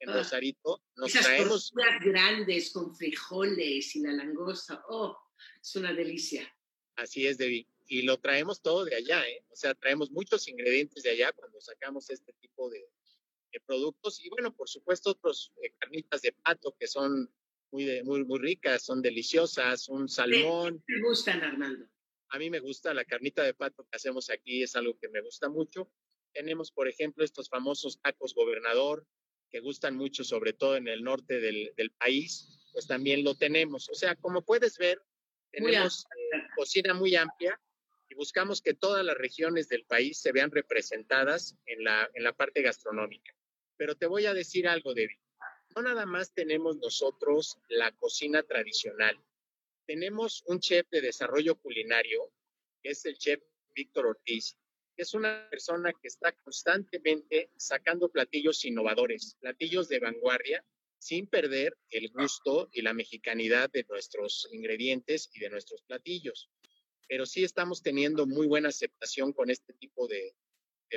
en 0.01 0.11
ah, 0.11 0.15
Rosarito. 0.15 0.83
Nos 0.97 1.11
esas 1.11 1.27
traemos 1.27 1.73
grandes 2.01 2.73
con 2.73 2.95
frijoles 2.95 3.97
y 3.97 4.01
la 4.01 4.13
langosta, 4.13 4.85
oh, 4.89 5.19
es 5.61 5.77
una 5.77 5.93
delicia. 5.93 6.53
Así 6.97 7.27
es, 7.27 7.39
Debbie 7.39 7.67
y 7.89 8.03
lo 8.03 8.19
traemos 8.19 8.61
todo 8.61 8.85
de 8.85 8.95
allá, 8.95 9.27
¿eh? 9.27 9.43
O 9.49 9.57
sea, 9.57 9.75
traemos 9.75 10.11
muchos 10.11 10.47
ingredientes 10.47 11.03
de 11.03 11.11
allá 11.11 11.33
cuando 11.33 11.59
sacamos 11.61 12.11
este 12.11 12.35
tipo 12.35 12.71
de, 12.71 12.87
productos. 13.67 14.25
Y 14.25 14.29
bueno, 14.29 14.55
por 14.55 14.69
supuesto, 14.69 15.11
otros 15.11 15.53
eh, 15.63 15.73
carnitas 15.79 16.23
de 16.23 16.33
pato 16.33 16.77
que 16.79 16.87
son 16.87 17.29
muy, 17.73 18.03
muy, 18.05 18.25
muy 18.25 18.39
ricas, 18.39 18.85
son 18.85 19.03
deliciosas, 19.03 19.89
un 19.89 20.09
salmón. 20.09 20.85
¿Te 20.87 21.01
gustan, 21.01 21.43
Armando? 21.43 21.87
A 22.29 22.39
mí 22.39 22.51
me 22.51 22.61
gusta 22.61 22.95
la 22.95 23.05
carnita 23.05 23.43
de 23.43 23.55
pato 23.55 23.85
que 23.85 23.97
hacemos 23.97 24.31
aquí, 24.31 24.63
es 24.63 24.77
algo 24.77 24.97
que 24.99 25.09
me 25.09 25.23
gusta 25.23 25.49
mucho. 25.49 25.91
Tenemos, 26.33 26.71
por 26.71 26.87
ejemplo, 26.89 27.25
estos 27.25 27.49
famosos 27.49 27.99
tacos 28.01 28.33
gobernador, 28.33 29.05
que 29.51 29.61
gustan 29.61 29.97
mucho, 29.97 30.25
sobre 30.25 30.53
todo 30.53 30.77
en 30.77 30.89
el 30.89 31.03
norte 31.03 31.41
del, 31.41 31.73
del 31.77 31.91
país, 31.91 32.61
pues 32.73 32.87
también 32.87 33.25
lo 33.25 33.35
tenemos. 33.35 33.89
O 33.89 33.95
sea, 33.95 34.15
como 34.17 34.43
puedes 34.43 34.79
ver, 34.79 35.01
tenemos 35.51 36.05
eh, 36.35 36.39
cocina 36.57 36.95
muy 36.95 37.17
amplia 37.17 37.59
buscamos 38.19 38.61
que 38.61 38.75
todas 38.75 39.05
las 39.05 39.17
regiones 39.17 39.69
del 39.69 39.85
país 39.85 40.19
se 40.19 40.33
vean 40.33 40.51
representadas 40.51 41.57
en 41.67 41.85
la, 41.85 42.11
en 42.15 42.25
la 42.25 42.33
parte 42.33 42.63
gastronómica. 42.63 43.33
Pero 43.77 43.95
te 43.95 44.07
voy 44.07 44.27
a 44.27 44.35
decir 44.35 44.67
algo, 44.67 44.93
David. 44.93 45.21
No 45.77 45.83
nada 45.83 46.05
más 46.05 46.35
tenemos 46.35 46.77
nosotros 46.79 47.59
la 47.69 47.93
cocina 47.93 48.43
tradicional. 48.43 49.17
Tenemos 49.87 50.43
un 50.47 50.59
chef 50.59 50.89
de 50.91 51.01
desarrollo 51.01 51.55
culinario, 51.55 52.33
que 52.83 52.91
es 52.91 53.07
el 53.07 53.17
chef 53.17 53.41
Víctor 53.73 54.07
Ortiz, 54.07 54.57
es 54.99 55.15
una 55.15 55.49
persona 55.49 55.93
que 55.93 56.09
está 56.09 56.33
constantemente 56.33 57.51
sacando 57.57 58.11
platillos 58.11 58.65
innovadores, 58.65 59.37
platillos 59.41 59.89
de 59.89 60.01
vanguardia, 60.01 60.65
sin 60.99 61.29
perder 61.29 61.79
el 61.91 62.11
gusto 62.11 62.69
y 62.73 62.83
la 62.83 62.93
mexicanidad 62.93 63.71
de 63.71 63.87
nuestros 63.89 64.49
ingredientes 64.53 65.31
y 65.33 65.39
de 65.39 65.51
nuestros 65.51 65.83
platillos. 65.83 66.51
Pero 67.09 67.27
sí 67.27 67.45
estamos 67.45 67.81
teniendo 67.81 68.27
muy 68.27 68.49
buena 68.49 68.71
aceptación 68.71 69.33
con 69.33 69.51
este 69.51 69.73
tipo 69.75 70.09
de, 70.09 70.35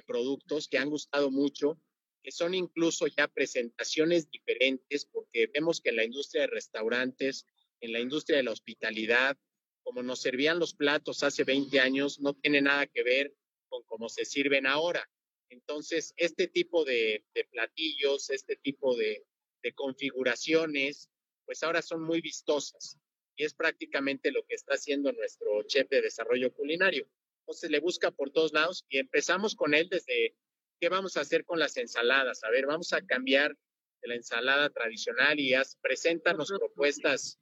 productos 0.07 0.67
que 0.67 0.77
han 0.77 0.89
gustado 0.89 1.29
mucho, 1.29 1.77
que 2.23 2.31
son 2.31 2.55
incluso 2.55 3.07
ya 3.07 3.27
presentaciones 3.27 4.31
diferentes, 4.31 5.05
porque 5.05 5.47
vemos 5.53 5.81
que 5.81 5.89
en 5.89 5.97
la 5.97 6.05
industria 6.05 6.43
de 6.43 6.47
restaurantes, 6.47 7.45
en 7.81 7.91
la 7.91 7.99
industria 7.99 8.37
de 8.37 8.43
la 8.43 8.51
hospitalidad, 8.51 9.37
como 9.83 10.01
nos 10.01 10.21
servían 10.21 10.59
los 10.59 10.73
platos 10.73 11.23
hace 11.23 11.43
20 11.43 11.79
años, 11.81 12.19
no 12.19 12.33
tiene 12.33 12.61
nada 12.61 12.87
que 12.87 13.03
ver 13.03 13.35
con 13.71 13.83
cómo 13.83 14.09
se 14.09 14.25
sirven 14.25 14.67
ahora. 14.67 15.09
Entonces, 15.49 16.13
este 16.17 16.47
tipo 16.47 16.83
de, 16.83 17.23
platillos, 17.49 18.29
este 18.29 18.57
tipo 18.57 18.95
de, 18.95 19.25
de 19.63 19.73
configuraciones, 19.73 21.09
pues 21.45 21.63
ahora 21.63 21.81
son 21.81 22.03
muy 22.03 22.21
vistosas 22.21 22.99
y 23.35 23.45
es 23.45 23.53
prácticamente 23.53 24.31
lo 24.31 24.43
que 24.45 24.55
está 24.55 24.73
haciendo 24.75 25.11
nuestro 25.13 25.63
chef 25.63 25.89
de 25.89 26.01
desarrollo 26.01 26.53
culinario. 26.53 27.07
Entonces 27.39 27.71
le 27.71 27.79
busca 27.79 28.11
por 28.11 28.31
todos 28.31 28.53
lados 28.53 28.85
y 28.89 28.99
empezamos 28.99 29.55
con 29.55 29.73
él 29.73 29.87
desde 29.89 30.35
qué 30.79 30.89
vamos 30.89 31.15
a 31.15 31.21
hacer 31.21 31.45
con 31.45 31.59
las 31.59 31.77
ensaladas. 31.77 32.43
A 32.43 32.49
ver, 32.49 32.65
vamos 32.65 32.91
a 32.93 33.01
cambiar 33.01 33.57
de 34.01 34.07
la 34.07 34.15
ensalada 34.15 34.69
tradicional 34.69 35.39
y 35.39 35.53
haz, 35.53 35.77
preséntanos 35.81 36.49
propuestas 36.49 37.39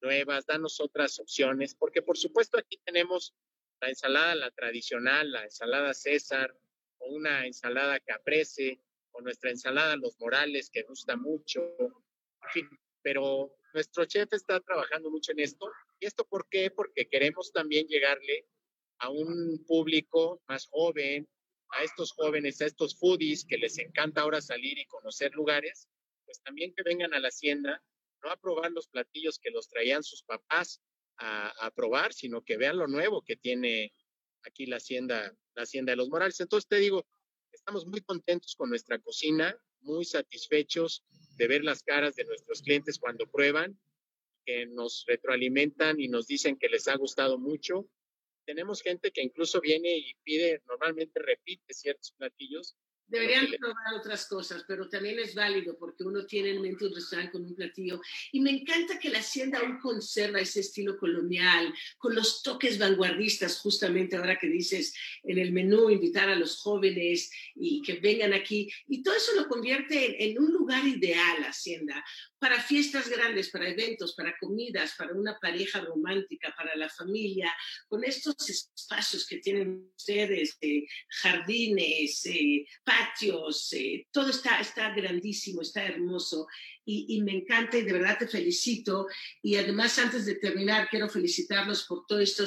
nuevas, 0.00 0.46
danos 0.46 0.80
otras 0.80 1.18
opciones, 1.18 1.74
porque 1.74 2.02
por 2.02 2.18
supuesto 2.18 2.58
aquí 2.58 2.78
tenemos 2.84 3.34
la 3.82 3.88
ensalada, 3.88 4.34
la 4.36 4.50
tradicional, 4.52 5.32
la 5.32 5.42
ensalada 5.42 5.92
César, 5.92 6.56
o 6.98 7.08
una 7.14 7.46
ensalada 7.46 7.98
caprese, 7.98 8.80
o 9.10 9.20
nuestra 9.20 9.50
ensalada 9.50 9.96
Los 9.96 10.18
Morales, 10.20 10.70
que 10.70 10.84
gusta 10.84 11.16
mucho, 11.16 11.60
en 11.80 12.50
fin, 12.52 12.68
pero 13.02 13.52
nuestro 13.74 14.04
chef 14.04 14.32
está 14.32 14.60
trabajando 14.60 15.10
mucho 15.10 15.32
en 15.32 15.40
esto. 15.40 15.68
¿Y 15.98 16.06
esto 16.06 16.24
por 16.24 16.48
qué? 16.48 16.70
Porque 16.70 17.08
queremos 17.08 17.52
también 17.52 17.88
llegarle 17.88 18.46
a 18.98 19.10
un 19.10 19.64
público 19.66 20.40
más 20.46 20.68
joven, 20.68 21.28
a 21.70 21.82
estos 21.82 22.12
jóvenes, 22.12 22.60
a 22.60 22.66
estos 22.66 22.96
foodies 22.96 23.44
que 23.44 23.58
les 23.58 23.78
encanta 23.78 24.20
ahora 24.20 24.40
salir 24.40 24.78
y 24.78 24.86
conocer 24.86 25.32
lugares, 25.34 25.88
pues 26.24 26.40
también 26.42 26.72
que 26.72 26.84
vengan 26.84 27.14
a 27.14 27.18
la 27.18 27.28
hacienda, 27.28 27.82
no 28.22 28.30
a 28.30 28.36
probar 28.36 28.70
los 28.70 28.86
platillos 28.86 29.40
que 29.40 29.50
los 29.50 29.68
traían 29.68 30.04
sus 30.04 30.22
papás 30.22 30.80
a, 31.22 31.70
probar, 31.70 32.12
sino 32.12 32.42
que 32.42 32.56
vean 32.56 32.76
lo 32.76 32.88
nuevo 32.88 33.22
que 33.22 33.36
tiene 33.36 33.92
aquí 34.42 34.66
la 34.66 34.76
hacienda, 34.76 35.32
la 35.54 35.62
hacienda 35.62 35.92
de 35.92 35.96
los 35.96 36.08
Morales. 36.08 36.40
Entonces 36.40 36.68
te 36.68 36.76
digo, 36.76 37.06
estamos 37.52 37.86
muy 37.86 38.00
contentos 38.00 38.54
con 38.56 38.70
nuestra 38.70 38.98
cocina, 38.98 39.56
muy 39.80 40.04
satisfechos 40.04 41.04
de 41.36 41.46
ver 41.46 41.64
las 41.64 41.82
caras 41.82 42.16
de 42.16 42.24
nuestros 42.24 42.62
clientes 42.62 42.98
cuando 42.98 43.26
prueban, 43.26 43.78
que 44.44 44.66
nos 44.66 45.04
retroalimentan 45.06 46.00
y 46.00 46.08
nos 46.08 46.26
dicen 46.26 46.56
que 46.56 46.68
les 46.68 46.88
ha 46.88 46.96
gustado 46.96 47.38
mucho. 47.38 47.88
Tenemos 48.44 48.82
gente 48.82 49.12
que 49.12 49.22
incluso 49.22 49.60
viene 49.60 49.96
y 49.96 50.14
pide, 50.24 50.62
normalmente 50.66 51.20
repite 51.20 51.72
ciertos 51.72 52.12
platillos 52.12 52.76
Deberían 53.12 53.46
probar 53.60 53.94
otras 53.94 54.26
cosas, 54.26 54.64
pero 54.66 54.88
también 54.88 55.18
es 55.18 55.34
válido 55.34 55.76
porque 55.78 56.02
uno 56.02 56.24
tiene 56.24 56.48
en 56.48 56.62
mente 56.62 56.86
un 56.86 56.94
restaurante 56.94 57.32
con 57.32 57.44
un 57.44 57.54
platillo. 57.54 58.00
Y 58.32 58.40
me 58.40 58.50
encanta 58.50 58.98
que 58.98 59.10
la 59.10 59.18
hacienda 59.18 59.58
aún 59.58 59.78
conserva 59.80 60.40
ese 60.40 60.60
estilo 60.60 60.96
colonial, 60.96 61.74
con 61.98 62.14
los 62.14 62.42
toques 62.42 62.78
vanguardistas, 62.78 63.58
justamente 63.58 64.16
ahora 64.16 64.38
que 64.38 64.46
dices 64.46 64.94
en 65.24 65.38
el 65.38 65.52
menú, 65.52 65.90
invitar 65.90 66.30
a 66.30 66.36
los 66.36 66.56
jóvenes 66.60 67.30
y 67.54 67.82
que 67.82 68.00
vengan 68.00 68.32
aquí. 68.32 68.72
Y 68.88 69.02
todo 69.02 69.14
eso 69.14 69.32
lo 69.36 69.46
convierte 69.46 70.24
en, 70.24 70.38
un 70.38 70.50
lugar 70.50 70.86
ideal, 70.86 71.42
la 71.42 71.48
hacienda, 71.48 72.02
para 72.38 72.62
fiestas 72.62 73.10
grandes, 73.10 73.50
para 73.50 73.68
eventos, 73.68 74.14
para 74.14 74.34
comidas, 74.38 74.94
para 74.96 75.12
una 75.12 75.38
pareja 75.38 75.82
romántica, 75.82 76.54
para 76.56 76.74
la 76.76 76.88
familia, 76.88 77.54
con 77.88 78.04
estos 78.04 78.48
espacios 78.48 79.26
que 79.26 79.36
tienen 79.36 79.92
ustedes, 79.94 80.56
eh, 80.62 80.86
jardines, 81.20 82.24
eh, 82.24 82.64
patios, 83.02 83.72
eh, 83.72 84.06
todo 84.10 84.30
está, 84.30 84.60
está 84.60 84.94
grandísimo, 84.94 85.62
está 85.62 85.84
hermoso 85.84 86.46
y, 86.84 87.22
me 87.22 87.32
encanta 87.32 87.78
y 87.78 87.82
de 87.82 87.92
verdad 87.92 88.18
te 88.18 88.26
felicito. 88.26 89.06
Y 89.40 89.54
además, 89.56 89.98
antes 89.98 90.26
de 90.26 90.34
terminar, 90.34 90.88
quiero 90.90 91.08
felicitarlos 91.08 91.84
por 91.84 92.06
todo 92.06 92.18
esto, 92.18 92.44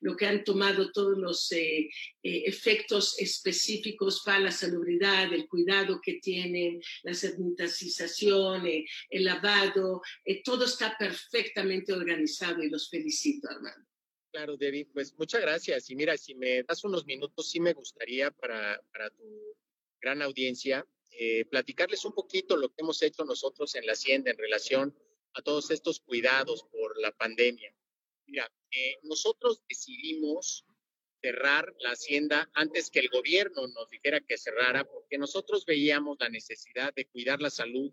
lo 0.00 0.14
que 0.14 0.26
han 0.26 0.44
tomado, 0.44 0.92
todos 0.92 1.16
los 1.16 1.50
eh, 1.52 1.88
eh, 2.22 2.42
efectos 2.44 3.18
específicos 3.18 4.22
para 4.24 4.40
la 4.40 4.50
salubridad, 4.50 5.32
el 5.32 5.48
cuidado 5.48 6.00
que 6.02 6.14
tienen, 6.14 6.80
la 7.02 7.14
sanitización, 7.14 8.66
el 8.66 9.24
lavado, 9.24 10.02
todo 10.44 10.66
está 10.66 10.94
perfectamente 10.98 11.92
organizado 11.92 12.62
y 12.62 12.68
los 12.68 12.90
felicito, 12.90 13.48
Armando. 13.48 13.88
Claro, 14.30 14.56
David, 14.58 14.88
pues 14.92 15.14
muchas 15.18 15.40
gracias. 15.40 15.88
Y 15.90 15.96
mira, 15.96 16.16
si 16.16 16.34
me 16.34 16.62
das 16.62 16.84
unos 16.84 17.06
minutos, 17.06 17.50
sí 17.50 17.60
me 17.60 17.72
gustaría 17.72 18.30
para, 18.30 18.80
para 18.92 19.10
tu 19.10 19.24
gran 20.00 20.22
audiencia, 20.22 20.86
eh, 21.20 21.44
platicarles 21.46 22.04
un 22.04 22.12
poquito 22.12 22.56
lo 22.56 22.68
que 22.68 22.82
hemos 22.82 23.02
hecho 23.02 23.24
nosotros 23.24 23.74
en 23.74 23.86
la 23.86 23.92
Hacienda 23.92 24.30
en 24.30 24.38
relación 24.38 24.96
a 25.34 25.42
todos 25.42 25.70
estos 25.70 26.00
cuidados 26.00 26.64
por 26.70 26.96
la 27.00 27.10
pandemia. 27.12 27.74
Mira, 28.26 28.50
eh, 28.70 28.98
nosotros 29.02 29.62
decidimos 29.68 30.64
cerrar 31.20 31.74
la 31.80 31.90
hacienda 31.90 32.48
antes 32.54 32.90
que 32.90 33.00
el 33.00 33.08
gobierno 33.08 33.66
nos 33.66 33.90
dijera 33.90 34.20
que 34.20 34.38
cerrara, 34.38 34.84
porque 34.84 35.18
nosotros 35.18 35.64
veíamos 35.66 36.16
la 36.20 36.28
necesidad 36.28 36.94
de 36.94 37.06
cuidar 37.06 37.40
la 37.40 37.50
salud 37.50 37.92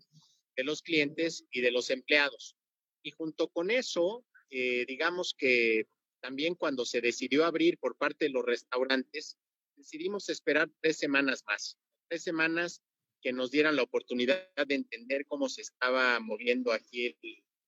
de 0.54 0.64
los 0.64 0.82
clientes 0.82 1.44
y 1.50 1.60
de 1.60 1.72
los 1.72 1.90
empleados. 1.90 2.56
Y 3.02 3.10
junto 3.10 3.48
con 3.48 3.70
eso, 3.70 4.24
eh, 4.50 4.84
digamos 4.86 5.34
que 5.36 5.88
también 6.20 6.54
cuando 6.54 6.84
se 6.84 7.00
decidió 7.00 7.44
abrir 7.44 7.78
por 7.78 7.96
parte 7.96 8.26
de 8.26 8.30
los 8.30 8.44
restaurantes, 8.44 9.36
decidimos 9.74 10.28
esperar 10.28 10.70
tres 10.80 10.96
semanas 10.96 11.42
más 11.46 11.76
tres 12.08 12.22
semanas 12.22 12.82
que 13.20 13.32
nos 13.32 13.50
dieran 13.50 13.76
la 13.76 13.82
oportunidad 13.82 14.48
de 14.54 14.74
entender 14.74 15.26
cómo 15.26 15.48
se 15.48 15.62
estaba 15.62 16.20
moviendo 16.20 16.72
aquí 16.72 17.16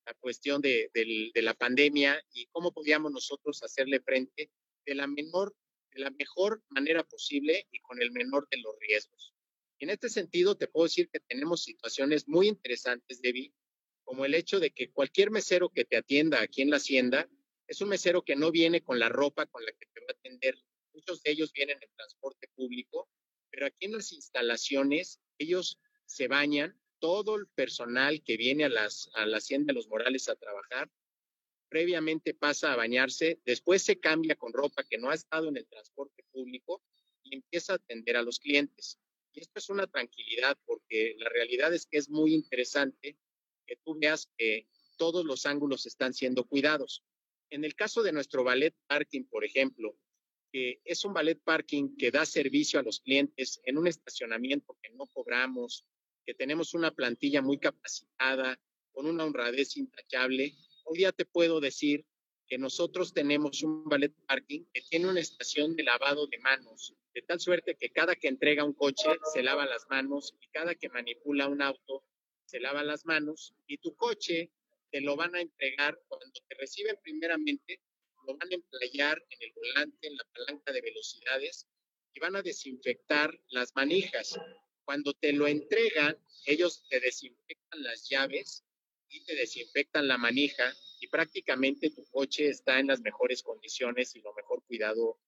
la 0.07 0.15
cuestión 0.15 0.61
de, 0.63 0.91
la 1.35 1.55
pandemia 1.55 2.23
y 2.33 2.47
cómo 2.47 2.73
podíamos 2.73 3.13
nosotros 3.13 3.63
hacerle 3.63 4.01
frente 4.01 4.51
de 4.87 4.95
la 4.95 5.07
menor, 5.07 5.55
de 5.93 6.01
la 6.01 6.11
mejor 6.11 6.63
manera 6.69 7.03
posible 7.05 7.67
y 7.71 7.81
con 7.81 8.01
el 8.01 8.13
menor 8.13 8.49
de 8.51 8.59
los 8.59 8.75
riesgos. 8.81 9.35
En 9.81 9.91
este 9.91 10.09
sentido, 10.09 10.57
te 10.57 10.67
puedo 10.67 10.85
decir 10.85 11.09
que 11.11 11.21
tenemos 11.21 11.63
situaciones 11.63 12.27
muy 12.27 12.49
interesantes, 12.49 13.21
Debbie, 13.21 13.53
como 14.05 14.25
el 14.25 14.35
hecho 14.35 14.59
de 14.61 14.71
que 14.71 14.91
cualquier 14.91 15.31
mesero 15.31 15.69
que 15.69 15.85
te 15.85 15.97
atienda 15.97 16.41
aquí 16.41 16.63
en 16.63 16.71
la 16.71 16.77
hacienda 16.77 17.29
es 17.67 17.81
un 17.83 17.91
mesero 17.91 18.23
que 18.23 18.35
no 18.35 18.51
viene 18.51 18.81
con 18.81 18.99
la 18.99 19.11
ropa 19.11 19.47
con 19.47 19.65
la 19.65 19.73
que 19.73 19.87
te 19.93 20.01
va 20.01 20.07
a 20.09 20.13
atender. 20.13 20.57
Muchos 20.95 21.23
de 21.23 21.33
ellos 21.33 21.53
vienen 21.53 21.79
en 21.83 21.91
transporte 21.95 22.49
público 22.57 23.09
pero 23.51 23.67
aquí 23.67 23.87
en 23.87 23.93
las 23.93 24.13
instalaciones 24.13 25.21
ellos 25.39 25.81
se 26.07 26.29
bañan, 26.29 26.79
todo 27.01 27.37
el 27.37 27.47
personal 27.49 28.23
que 28.25 28.37
viene 28.37 28.65
a, 28.65 28.69
las, 28.69 29.09
a 29.15 29.25
la 29.27 29.39
Hacienda 29.39 29.73
de 29.73 29.75
los 29.75 29.89
Morales 29.89 30.29
a 30.29 30.37
trabajar, 30.37 30.91
previamente 31.69 32.35
pasa 32.35 32.73
a 32.73 32.77
bañarse, 32.77 33.41
después 33.45 33.83
se 33.83 34.01
cambia 34.01 34.37
con 34.37 34.53
ropa 34.53 34.85
que 34.85 34.99
no 34.99 35.11
ha 35.11 35.15
estado 35.15 35.49
en 35.49 35.57
el 35.57 35.67
transporte 35.67 36.25
público 36.33 36.83
y 37.23 37.37
empieza 37.37 37.75
a 37.75 37.77
atender 37.77 38.17
a 38.17 38.23
los 38.23 38.39
clientes. 38.39 38.99
Y 39.33 39.41
esto 39.41 39.59
es 39.59 39.69
una 39.69 39.87
tranquilidad 39.87 40.59
porque 40.65 41.15
la 41.19 41.29
realidad 41.29 41.73
es 41.73 41.87
que 41.87 41.99
es 41.99 42.09
muy 42.09 42.35
interesante 42.35 43.17
que 43.67 43.77
tú 43.85 43.99
veas 43.99 44.29
que 44.37 44.67
todos 44.97 45.25
los 45.25 45.47
ángulos 45.47 45.87
están 45.87 46.15
siendo 46.15 46.45
cuidados. 46.45 47.05
En 47.51 47.65
el 47.65 47.75
caso 47.75 48.03
de 48.03 48.13
nuestro 48.13 48.45
ballet 48.45 48.75
parking, 48.87 49.25
por 49.25 49.45
ejemplo, 49.45 49.97
que 50.53 50.81
es 50.85 51.05
un 51.05 51.13
ballet 51.13 51.39
parking 51.43 51.97
que 51.97 52.11
da 52.11 52.25
servicio 52.25 52.81
a 52.81 52.83
los 52.83 53.01
clientes 53.01 53.61
en 53.65 53.79
un 53.79 53.87
estacionamiento 53.87 54.77
que 54.83 54.91
no 54.91 55.07
cobramos, 55.07 55.85
que 56.25 56.35
tenemos 56.35 56.75
una 56.75 56.91
plantilla 56.91 57.43
muy 57.43 57.59
capacitada, 57.59 58.59
con 58.93 59.07
una 59.07 59.25
honradez 59.25 59.77
intachable. 59.77 60.55
Hoy 60.85 60.99
día 60.99 61.13
te 61.13 61.25
puedo 61.25 61.61
decir 61.61 62.05
que 62.49 62.59
nosotros 62.59 63.13
tenemos 63.13 63.63
un 63.63 63.85
ballet 63.85 64.13
parking 64.27 64.65
que 64.73 64.81
tiene 64.89 65.09
una 65.09 65.21
estación 65.21 65.77
de 65.77 65.85
lavado 65.85 66.27
de 66.27 66.39
manos, 66.39 66.95
de 67.15 67.23
tal 67.23 67.39
suerte 67.39 67.77
que 67.79 67.91
cada 67.91 68.17
que 68.17 68.29
entrega 68.29 68.65
un 68.65 68.73
coche 68.73 69.09
se 69.33 69.43
lava 69.43 69.67
las 69.67 69.87
manos 69.91 70.35
y 70.41 70.49
cada 70.49 70.75
que 70.75 70.89
manipula 70.89 71.47
un 71.47 71.63
auto 71.63 72.05
se 72.47 72.59
lava 72.59 72.83
las 72.83 73.05
manos 73.05 73.55
y 73.67 73.77
tu 73.79 73.95
coche 73.97 74.51
te 74.91 75.03
lo 75.03 75.17
van 75.17 75.35
a 75.35 75.41
entregar 75.43 76.01
cuando 76.09 76.41
te 76.49 76.55
reciben 76.55 76.97
primeramente 77.03 77.81
lo 78.29 78.37
van 78.37 78.53
a 78.53 78.55
emplayar 78.55 79.25
en 79.31 79.39
el 79.43 79.53
volante, 79.55 80.07
en 80.07 80.17
la 80.17 80.25
palanca 80.35 80.71
de 80.73 80.83
velocidades 80.83 81.67
y 82.13 82.21
van 82.21 82.37
a 82.37 82.43
desinfectar 82.43 83.35
las 83.49 83.75
manijas. 83.75 84.39
Cuando 84.85 85.15
te 85.15 85.33
lo 85.33 85.47
entregan, 85.47 86.17
ellos 86.45 86.85
te 86.91 87.01
desinfectan 87.01 87.83
las 87.83 88.07
llaves 88.09 88.65
y 89.09 89.25
te 89.25 89.35
desinfectan 89.35 90.07
la 90.07 90.19
manija 90.19 90.75
y 91.01 91.09
prácticamente 91.09 91.91
tu 91.91 92.05
coche 92.11 92.49
está 92.49 92.79
en 92.79 92.89
las 92.89 93.01
mejores 93.01 93.43
condiciones 93.43 94.15
y 94.15 94.21
lo 94.21 94.35
mejor 94.35 94.63
cuidado 94.65 95.19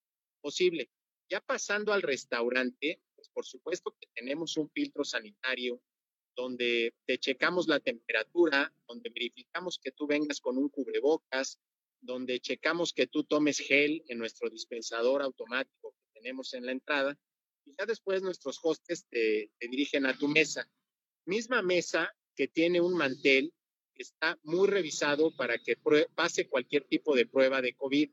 posible. 0.42 0.90
Ya 1.30 1.40
pasando 1.40 1.94
al 1.94 2.02
restaurante, 2.02 3.00
pues 3.14 3.30
por 3.30 3.46
supuesto 3.46 3.96
que 3.98 4.08
tenemos 4.14 4.58
un 4.58 4.68
filtro 4.70 5.04
sanitario 5.04 5.82
donde 6.36 6.94
te 7.06 7.18
checamos 7.18 7.66
la 7.66 7.80
temperatura, 7.80 8.74
donde 8.86 9.10
verificamos 9.10 9.78
que 9.78 9.92
tú 9.92 10.06
vengas 10.06 10.40
con 10.40 10.58
un 10.58 10.68
cubrebocas, 10.68 11.58
donde 12.00 12.40
checamos 12.40 12.92
que 12.92 13.06
tú 13.06 13.24
tomes 13.24 13.58
gel 13.58 14.02
en 14.08 14.18
nuestro 14.18 14.48
dispensador 14.48 15.22
automático 15.22 15.92
que 15.92 16.20
tenemos 16.20 16.54
en 16.54 16.66
la 16.66 16.72
entrada, 16.72 17.18
y 17.64 17.74
ya 17.78 17.86
después 17.86 18.22
nuestros 18.22 18.58
hostes 18.62 19.06
te, 19.08 19.50
dirigen 19.60 20.06
a 20.06 20.16
tu 20.16 20.28
mesa. 20.28 20.68
Misma 21.26 21.62
mesa 21.62 22.10
que 22.34 22.48
tiene 22.48 22.80
un 22.80 22.94
mantel 22.94 23.52
que 23.94 24.02
está 24.02 24.38
muy 24.42 24.68
revisado 24.68 25.34
para 25.36 25.58
que 25.58 25.76
pase 26.14 26.48
cualquier 26.48 26.84
tipo 26.84 27.14
de 27.14 27.26
prueba 27.26 27.60
de 27.60 27.74
COVID. 27.74 28.10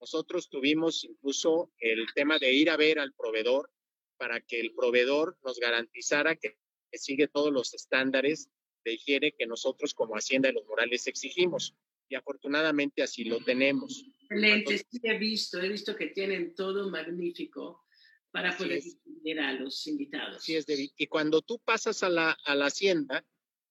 Nosotros 0.00 0.48
tuvimos 0.48 1.04
incluso 1.04 1.72
el 1.78 2.06
tema 2.14 2.38
de 2.38 2.52
ir 2.52 2.70
a 2.70 2.76
ver 2.76 2.98
al 2.98 3.14
proveedor 3.14 3.70
para 4.16 4.40
que 4.40 4.60
el 4.60 4.74
proveedor 4.74 5.38
nos 5.42 5.58
garantizara 5.58 6.34
que 6.34 6.56
que 6.90 6.98
sigue 6.98 7.28
todos 7.28 7.52
los 7.52 7.74
estándares 7.74 8.50
de 8.84 8.94
higiene 8.94 9.32
que 9.32 9.46
nosotros 9.46 9.94
como 9.94 10.14
Hacienda 10.14 10.48
de 10.48 10.54
los 10.54 10.66
Morales 10.66 11.06
exigimos. 11.06 11.74
Y 12.08 12.14
afortunadamente 12.14 13.02
así 13.02 13.24
lo 13.24 13.38
tenemos. 13.40 14.04
Excelente, 14.22 14.78
sí 14.78 15.00
he 15.02 15.18
visto, 15.18 15.60
he 15.60 15.68
visto 15.68 15.96
que 15.96 16.08
tienen 16.08 16.54
todo 16.54 16.88
magnífico 16.90 17.84
para 18.30 18.56
poder 18.56 18.80
atender 18.80 19.40
a 19.40 19.52
los 19.52 19.86
invitados. 19.86 20.48
Es, 20.48 20.66
Y 20.68 21.06
cuando 21.06 21.42
tú 21.42 21.58
pasas 21.64 22.02
a 22.02 22.08
la, 22.08 22.36
a 22.44 22.54
la 22.54 22.66
hacienda, 22.66 23.24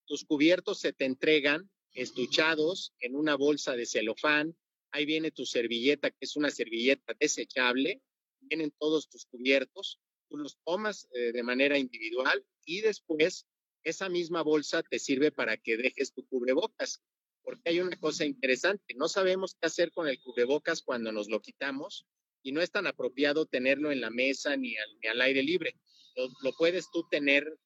tus 0.06 0.24
cubiertos 0.24 0.80
se 0.80 0.94
te 0.94 1.06
entregan 1.06 1.70
estuchados 1.94 2.94
en 3.00 3.16
una 3.16 3.36
bolsa 3.36 3.76
de 3.76 3.86
celofán. 3.86 4.56
Ahí 4.92 5.06
viene 5.06 5.32
tu 5.32 5.46
servilleta, 5.46 6.12
que 6.12 6.18
es 6.22 6.36
una 6.36 6.50
servilleta 6.50 7.14
desechable. 7.20 8.02
Vienen 8.40 8.72
todos 8.80 9.10
tus 9.10 9.26
cubiertos. 9.26 10.00
Tú 10.30 10.38
los 10.38 10.58
tomas 10.64 11.08
eh, 11.14 11.32
de 11.32 11.44
manera 11.44 11.78
individual 11.78 12.46
y 12.66 12.82
después 12.82 13.48
esa 13.84 14.10
misma 14.10 14.42
bolsa 14.42 14.84
te 14.84 15.00
sirve 15.00 15.32
para 15.32 15.58
que 15.58 15.78
dejes 15.78 16.14
tu 16.14 16.26
cubrebocas. 16.28 17.02
Porque 17.48 17.70
hay 17.70 17.80
una 17.80 17.96
cosa 17.96 18.26
interesante, 18.26 18.94
no 18.98 19.08
sabemos 19.08 19.56
qué 19.56 19.68
hacer 19.68 19.94
con 19.94 20.10
el 20.10 20.20
cubrebocas 20.20 20.82
cuando 20.82 21.14
nos 21.14 21.30
lo 21.30 21.42
quitamos 21.42 22.06
y 22.44 22.52
no 22.52 22.62
es 22.62 22.72
tan 22.72 22.88
apropiado 22.88 23.46
tenerlo 23.46 23.90
en 23.90 24.02
la 24.02 24.10
mesa 24.10 24.58
ni 24.58 24.76
al, 25.10 25.22
aire 25.22 25.42
libre. 25.44 25.74
Lo, 26.18 26.28
lo, 26.42 26.52
puedes 26.58 26.92
tú 26.92 27.08
tener 27.10 27.58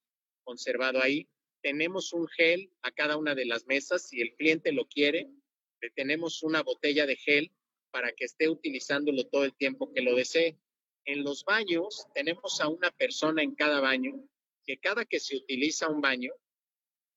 conservado 0.44 1.02
ahí. 1.02 1.28
Tenemos 1.64 2.14
un 2.14 2.28
gel 2.28 2.72
a 2.84 2.92
cada 2.92 3.18
una 3.18 3.34
de 3.34 3.46
las 3.46 3.66
mesas. 3.66 4.08
Si 4.08 4.22
el 4.22 4.36
cliente 4.36 4.72
lo 4.72 4.86
quiere, 4.86 5.32
le 5.82 5.90
tenemos 5.90 6.44
una 6.44 6.62
botella 6.62 7.08
de 7.08 7.16
gel 7.16 7.52
para 7.90 8.12
que 8.12 8.26
esté 8.26 8.50
utilizándolo 8.50 9.26
todo 9.30 9.46
el 9.46 9.56
tiempo 9.56 9.92
que 9.92 10.04
lo 10.04 10.14
desee. 10.14 10.60
En 11.06 11.24
los 11.24 11.44
baños 11.44 12.06
tenemos 12.14 12.62
a 12.62 12.68
una 12.68 12.92
persona 12.92 13.42
en 13.42 13.56
cada 13.56 13.80
baño 13.80 14.14
que 14.64 14.78
cada 14.78 15.06
que 15.06 15.20
se 15.20 15.38
utiliza 15.38 15.90
un 15.90 16.02
baño, 16.02 16.34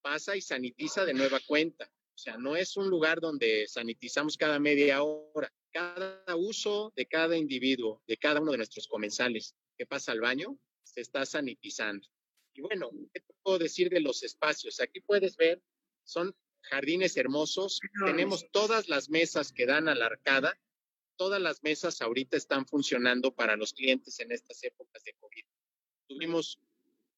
pasa 0.01 0.35
y 0.35 0.41
sanitiza 0.41 1.05
de 1.05 1.13
nueva 1.13 1.41
cuenta. 1.47 1.91
O 2.15 2.19
sea, 2.19 2.37
no 2.39 2.57
es 2.57 2.77
un 2.77 2.89
lugar 2.89 3.21
donde 3.21 3.67
sanitizamos 3.67 4.37
cada 4.37 4.59
media 4.59 5.03
hora. 5.03 5.53
Cada 5.73 6.37
uso 6.37 6.93
de 6.95 7.07
cada 7.07 7.37
individuo, 7.37 8.01
de 8.07 8.17
cada 8.17 8.41
uno 8.41 8.53
de 8.53 8.59
nuestros 8.59 8.87
comensales 8.87 9.57
que 9.77 9.87
pasa 9.87 10.13
al 10.13 10.21
baño, 10.21 10.57
se 10.85 11.01
está 11.01 11.27
sanitizando. 11.27 12.07
Y 12.55 12.61
bueno, 12.61 12.91
¿qué 13.13 13.21
te 13.21 13.35
puedo 13.43 13.59
decir 13.59 13.91
de 13.91 14.01
los 14.01 14.23
espacios? 14.23 14.79
Aquí 14.81 15.01
puedes 15.01 15.37
ver, 15.37 15.61
son 16.05 16.35
jardines 16.63 17.17
hermosos. 17.17 17.81
Tenemos 18.05 18.49
todas 18.53 18.89
las 18.89 19.09
mesas 19.11 19.53
que 19.53 19.67
dan 19.67 19.89
a 19.89 19.97
la 19.97 20.07
arcada. 20.07 20.57
Todas 21.17 21.41
las 21.41 21.63
mesas 21.65 22.01
ahorita 22.01 22.37
están 22.37 22.67
funcionando 22.67 23.35
para 23.35 23.57
los 23.57 23.73
clientes 23.73 24.21
en 24.21 24.31
estas 24.31 24.63
épocas 24.63 25.03
de 25.03 25.15
COVID. 25.15 25.45
Tuvimos 26.07 26.61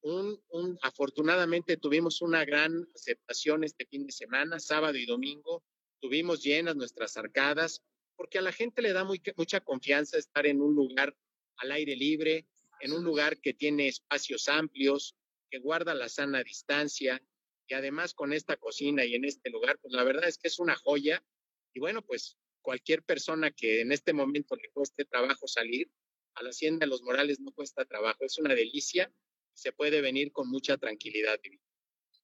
un, 0.07 0.79
afortunadamente 0.83 1.77
tuvimos 1.77 2.23
una 2.23 2.45
gran 2.45 2.87
aceptación 2.95 3.64
este 3.64 3.87
fin 3.87 4.07
de 4.07 4.12
semana, 4.12 4.61
sábado 4.61 4.97
y 4.97 5.07
domingo. 5.07 5.64
Tuvimos 6.01 6.42
llenas 6.42 6.77
nuestras 6.77 7.16
arcadas, 7.16 7.83
porque 8.14 8.38
a 8.38 8.42
la 8.42 8.53
gente 8.53 8.83
le 8.83 8.92
da 8.92 9.05
mucha 9.05 9.61
confianza 9.61 10.16
estar 10.16 10.47
en 10.47 10.61
un 10.61 10.75
lugar 10.75 11.16
al 11.57 11.73
aire 11.73 11.97
libre, 11.97 12.47
en 12.81 12.92
un 12.92 13.03
lugar 13.03 13.40
que 13.40 13.55
tiene 13.55 13.88
espacios 13.88 14.49
amplios, 14.49 15.16
que 15.51 15.59
guarda 15.59 15.95
la 15.95 16.09
sana 16.09 16.42
distancia, 16.42 17.21
y 17.66 17.75
además 17.75 18.14
con 18.14 18.33
esta 18.33 18.57
cocina 18.57 19.05
y 19.05 19.14
en 19.14 19.25
este 19.25 19.51
lugar, 19.51 19.79
pues 19.81 19.92
la 19.92 20.05
verdad 20.05 20.29
es 20.29 20.38
que 20.38 20.49
es 20.49 20.61
una 20.61 20.77
joya. 20.77 21.25
Y 21.75 21.81
bueno, 21.81 22.03
pues 22.03 22.38
cualquier 22.62 23.03
persona 23.03 23.51
que 23.51 23.81
en 23.81 23.90
este 23.90 24.12
momento 24.12 24.55
le 24.55 24.71
cueste 24.71 25.05
trabajo 25.05 25.49
salir, 25.49 25.90
a 26.35 26.42
la 26.42 26.51
Hacienda 26.51 26.85
de 26.85 26.90
los 26.90 27.03
Morales 27.03 27.40
no 27.40 27.51
cuesta 27.53 27.87
trabajo, 27.87 28.25
es 28.25 28.38
una 28.38 28.55
delicia 28.55 29.11
se 29.57 29.73
puede 29.73 30.01
venir 30.01 30.31
con 30.31 30.49
mucha 30.49 30.77
tranquilidad. 30.77 31.40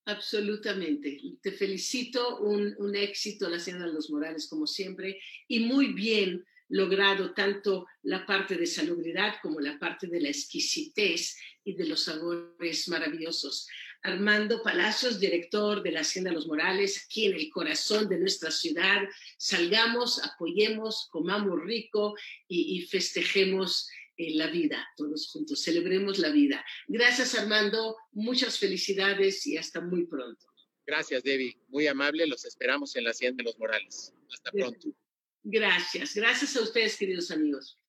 Absolutamente. 0.05 1.21
Te 1.41 1.53
felicito, 1.53 2.41
un, 2.41 2.75
un 2.79 2.95
éxito 2.95 3.49
la 3.49 3.57
Hacienda 3.57 3.87
de 3.87 3.93
los 3.93 4.11
Morales 4.11 4.49
como 4.49 4.67
siempre 4.67 5.21
y 5.49 5.61
muy 5.61 5.93
bien 5.93 6.45
logrado 6.69 7.35
tanto 7.35 7.87
la 8.03 8.27
parte 8.27 8.57
de 8.57 8.67
salubridad 8.67 9.35
como 9.43 9.61
la 9.61 9.79
parte 9.79 10.07
de 10.07 10.21
la 10.21 10.29
exquisitez 10.29 11.37
y 11.65 11.75
de 11.75 11.87
los 11.87 12.05
sabores 12.05 12.89
maravillosos. 12.89 13.69
Armando 14.03 14.63
Palacios, 14.63 15.21
director 15.21 15.83
de 15.83 15.93
la 15.93 16.01
Hacienda 16.01 16.31
de 16.31 16.37
los 16.37 16.49
Morales, 16.49 17.05
aquí 17.05 17.27
en 17.27 17.35
el 17.35 17.51
corazón 17.51 18.09
de 18.09 18.19
nuestra 18.19 18.51
ciudad. 18.51 19.03
Salgamos, 19.39 20.21
apoyemos, 20.25 21.09
comamos 21.13 21.61
rico 21.63 22.17
y, 22.49 22.77
y 22.79 22.83
festejemos 22.87 23.89
la 24.31 24.49
vida, 24.49 24.87
todos 24.97 25.29
juntos, 25.31 25.63
celebremos 25.63 26.19
la 26.19 26.31
vida. 26.31 26.65
Gracias 26.89 27.35
Armando, 27.35 27.97
muchas 28.13 28.59
felicidades 28.59 29.47
y 29.47 29.57
hasta 29.57 29.81
muy 29.81 30.07
pronto. 30.07 30.47
Gracias 30.87 31.23
Debbie, 31.23 31.59
muy 31.69 31.87
amable, 31.87 32.27
los 32.27 32.45
esperamos 32.45 32.97
en 32.97 33.05
la 33.05 33.11
Hacienda 33.11 33.43
de 33.43 33.45
los 33.45 33.59
Morales. 33.59 34.13
Hasta 34.33 34.51
pronto. 34.51 34.95
Gracias, 35.43 36.15
gracias 36.15 36.57
a 36.57 36.63
ustedes 36.63 36.97
queridos 36.97 37.31
amigos. 37.31 37.82